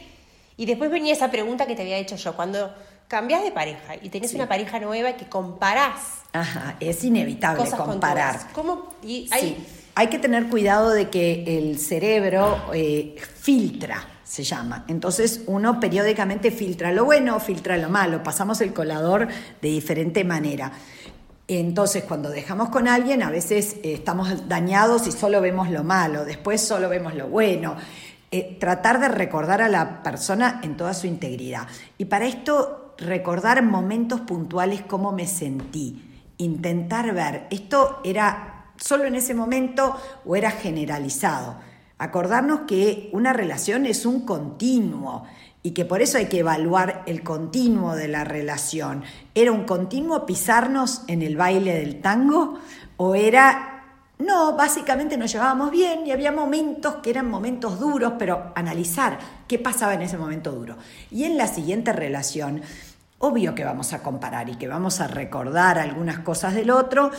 Y 0.56 0.66
después 0.66 0.90
venía 0.92 1.14
esa 1.14 1.30
pregunta 1.32 1.66
que 1.68 1.76
te 1.76 1.82
había 1.82 1.98
hecho 1.98 2.16
yo, 2.16 2.36
cuando 2.36 2.74
cambias 3.08 3.44
de 3.44 3.52
pareja 3.52 3.96
y 4.02 4.10
tenés 4.10 4.34
una 4.34 4.48
pareja 4.48 4.80
nueva 4.80 5.14
que 5.14 5.26
comparás 5.28 6.22
Ajá, 6.34 6.76
es 6.80 7.04
inevitable 7.04 7.64
cosas 7.64 7.80
comparar. 7.82 8.52
¿Cómo? 8.54 8.94
Y 9.04 9.28
hay, 9.32 9.42
Sí. 9.42 9.58
Hay 9.96 10.08
que 10.10 10.20
tener 10.20 10.48
cuidado 10.50 10.92
de 10.92 11.10
que 11.10 11.58
el 11.58 11.80
cerebro 11.80 12.58
eh, 12.72 13.16
filtra, 13.42 14.06
se 14.24 14.44
llama. 14.44 14.86
Entonces 14.88 15.42
uno 15.48 15.80
periódicamente 15.80 16.52
filtra 16.52 16.92
lo 16.92 17.06
bueno, 17.06 17.40
filtra 17.40 17.78
lo 17.78 17.90
malo, 17.90 18.22
pasamos 18.22 18.62
el 18.62 18.74
colador 18.74 19.28
de 19.62 19.70
diferente 19.70 20.24
manera. 20.24 20.72
Entonces 21.48 22.04
cuando 22.04 22.30
dejamos 22.30 22.70
con 22.70 22.88
alguien 22.88 23.24
a 23.24 23.30
veces 23.30 23.78
eh, 23.84 23.94
estamos 23.94 24.50
dañados 24.50 25.08
y 25.08 25.12
solo 25.12 25.40
vemos 25.40 25.70
lo 25.70 25.84
malo, 25.84 26.26
después 26.26 26.62
solo 26.62 26.90
vemos 26.90 27.16
lo 27.16 27.28
bueno. 27.28 27.76
Eh, 28.30 28.58
tratar 28.60 29.00
de 29.00 29.08
recordar 29.08 29.62
a 29.62 29.70
la 29.70 30.04
persona 30.04 30.60
en 30.62 30.76
toda 30.76 30.94
su 30.94 31.08
integridad. 31.08 31.68
Y 31.98 32.06
para 32.06 32.26
esto 32.26 32.96
recordar 32.98 33.64
momentos 33.64 34.20
puntuales 34.22 34.82
cómo 34.82 35.14
me 35.14 35.28
sentí 35.28 36.04
intentar 36.38 37.14
ver, 37.14 37.48
esto 37.50 38.00
era 38.04 38.72
solo 38.76 39.06
en 39.06 39.16
ese 39.16 39.34
momento 39.34 39.96
o 40.26 40.36
era 40.36 40.52
generalizado. 40.52 41.58
Acordarnos 41.98 42.62
que 42.68 43.10
una 43.14 43.34
relación 43.34 43.86
es 43.86 44.06
un 44.06 44.26
continuo 44.26 45.24
y 45.68 45.72
que 45.72 45.84
por 45.84 46.02
eso 46.02 46.18
hay 46.18 46.28
que 46.28 46.40
evaluar 46.40 47.04
el 47.08 47.24
continuo 47.24 47.94
de 47.94 48.08
la 48.08 48.24
relación. 48.24 49.04
¿Era 49.36 49.52
un 49.52 49.66
continuo 49.66 50.26
pisarnos 50.26 51.02
en 51.08 51.22
el 51.22 51.36
baile 51.36 51.74
del 51.74 52.00
tango 52.00 52.58
o 52.96 53.16
era 53.16 53.74
no, 54.18 54.56
básicamente 54.56 55.18
nos 55.18 55.30
llevábamos 55.30 55.70
bien 55.70 56.08
y 56.08 56.12
había 56.12 56.32
momentos 56.32 56.96
que 57.04 57.10
eran 57.10 57.30
momentos 57.30 57.82
duros, 57.82 58.14
pero 58.18 58.54
analizar 58.56 59.20
qué 59.46 59.60
pasaba 59.60 59.94
en 59.94 60.04
ese 60.04 60.18
momento 60.18 60.54
duro. 60.54 60.78
Y 61.12 61.26
en 61.26 61.38
la 61.38 61.48
siguiente 61.48 61.92
relación, 61.92 62.62
obvio 63.20 63.54
que 63.54 63.66
vamos 63.66 63.92
a 63.92 64.02
comparar 64.02 64.48
y 64.48 64.56
que 64.56 64.70
vamos 64.70 65.02
a 65.02 65.08
recordar 65.08 65.80
algunas 65.80 66.20
cosas 66.20 66.56
del 66.56 66.72
otro, 66.72 67.12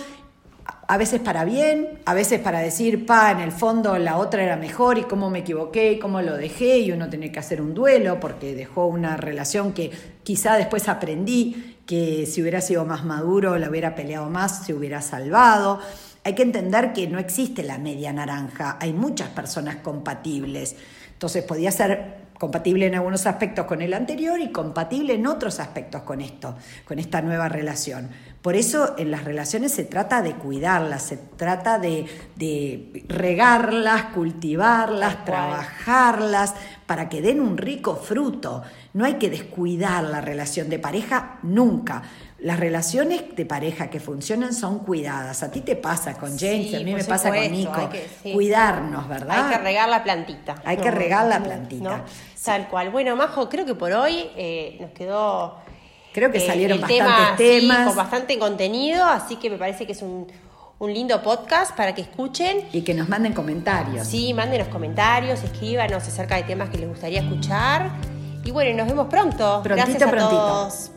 a 0.90 0.96
veces 0.96 1.20
para 1.20 1.44
bien, 1.44 2.00
a 2.06 2.14
veces 2.14 2.40
para 2.40 2.60
decir, 2.60 3.04
pa, 3.04 3.30
en 3.30 3.40
el 3.40 3.52
fondo 3.52 3.98
la 3.98 4.16
otra 4.16 4.42
era 4.42 4.56
mejor 4.56 4.96
y 4.96 5.02
cómo 5.02 5.28
me 5.28 5.40
equivoqué 5.40 5.92
y 5.92 5.98
cómo 5.98 6.22
lo 6.22 6.34
dejé 6.34 6.78
y 6.78 6.92
uno 6.92 7.10
tiene 7.10 7.30
que 7.30 7.38
hacer 7.38 7.60
un 7.60 7.74
duelo 7.74 8.18
porque 8.20 8.54
dejó 8.54 8.86
una 8.86 9.18
relación 9.18 9.74
que 9.74 9.90
quizá 10.22 10.56
después 10.56 10.88
aprendí 10.88 11.76
que 11.84 12.24
si 12.24 12.40
hubiera 12.40 12.62
sido 12.62 12.86
más 12.86 13.04
maduro, 13.04 13.58
la 13.58 13.68
hubiera 13.68 13.94
peleado 13.94 14.30
más, 14.30 14.64
se 14.64 14.72
hubiera 14.72 15.02
salvado. 15.02 15.78
Hay 16.24 16.34
que 16.34 16.42
entender 16.42 16.94
que 16.94 17.06
no 17.06 17.18
existe 17.18 17.62
la 17.62 17.76
media 17.76 18.10
naranja, 18.14 18.78
hay 18.80 18.94
muchas 18.94 19.28
personas 19.28 19.76
compatibles. 19.76 20.74
Entonces 21.12 21.44
podía 21.44 21.70
ser 21.70 22.28
compatible 22.38 22.86
en 22.86 22.94
algunos 22.94 23.26
aspectos 23.26 23.66
con 23.66 23.82
el 23.82 23.92
anterior 23.92 24.40
y 24.40 24.52
compatible 24.52 25.14
en 25.14 25.26
otros 25.26 25.60
aspectos 25.60 26.02
con 26.02 26.20
esto, 26.20 26.56
con 26.86 26.98
esta 26.98 27.20
nueva 27.20 27.48
relación. 27.48 28.08
Por 28.42 28.54
eso 28.54 28.94
en 28.98 29.10
las 29.10 29.24
relaciones 29.24 29.72
se 29.72 29.84
trata 29.84 30.22
de 30.22 30.34
cuidarlas, 30.34 31.02
se 31.02 31.16
trata 31.16 31.78
de, 31.78 32.06
de 32.36 33.04
regarlas, 33.08 34.04
cultivarlas, 34.14 35.24
trabajarlas 35.24 36.54
para 36.86 37.08
que 37.08 37.20
den 37.20 37.40
un 37.40 37.58
rico 37.58 37.96
fruto. 37.96 38.62
No 38.94 39.04
hay 39.04 39.14
que 39.14 39.28
descuidar 39.28 40.04
la 40.04 40.20
relación 40.20 40.68
de 40.70 40.78
pareja 40.78 41.38
nunca. 41.42 42.02
Las 42.38 42.60
relaciones 42.60 43.34
de 43.34 43.44
pareja 43.44 43.90
que 43.90 43.98
funcionan 43.98 44.54
son 44.54 44.78
cuidadas. 44.80 45.42
A 45.42 45.50
ti 45.50 45.60
te 45.60 45.74
pasa 45.74 46.14
con 46.14 46.38
James, 46.38 46.68
Sí, 46.70 46.76
a 46.76 46.80
mí 46.80 46.94
me 46.94 47.02
pasa 47.02 47.30
con 47.30 47.50
Nico. 47.50 47.72
hay 47.74 47.86
que- 47.88 48.08
sí. 48.22 48.32
Cuidarnos, 48.32 49.08
¿verdad? 49.08 49.46
Hay 49.48 49.56
que 49.56 49.62
regar 49.64 49.88
la 49.88 50.04
plantita. 50.04 50.54
Hay 50.64 50.76
que 50.76 50.90
regar 50.92 51.26
la 51.26 51.42
plantita. 51.42 52.04
Tal 52.44 52.68
cual. 52.68 52.90
Bueno, 52.90 53.16
Majo, 53.16 53.48
creo 53.48 53.66
que 53.66 53.74
por 53.74 53.92
hoy 53.92 54.30
eh, 54.36 54.78
nos 54.80 54.92
quedó. 54.92 55.66
Creo 56.18 56.32
que 56.32 56.38
eh, 56.38 56.46
salieron 56.46 56.80
bastantes 56.80 57.36
temas. 57.60 57.86
con 57.86 57.96
bastante 57.96 58.38
contenido, 58.38 59.04
así 59.04 59.36
que 59.36 59.50
me 59.50 59.56
parece 59.56 59.86
que 59.86 59.92
es 59.92 60.02
un, 60.02 60.26
un 60.80 60.92
lindo 60.92 61.22
podcast 61.22 61.76
para 61.76 61.94
que 61.94 62.02
escuchen. 62.02 62.68
Y 62.72 62.82
que 62.82 62.92
nos 62.92 63.08
manden 63.08 63.32
comentarios. 63.34 64.06
Sí, 64.06 64.34
mándenos 64.34 64.66
comentarios, 64.66 65.42
escríbanos 65.44 66.02
acerca 66.02 66.34
de 66.34 66.42
temas 66.42 66.70
que 66.70 66.78
les 66.78 66.88
gustaría 66.88 67.20
escuchar. 67.20 67.92
Y 68.44 68.50
bueno, 68.50 68.76
nos 68.78 68.88
vemos 68.88 69.06
pronto. 69.08 69.60
Prontito, 69.62 69.74
Gracias 69.86 70.02
a 70.02 70.10
prontito. 70.10 70.40
todos. 70.40 70.90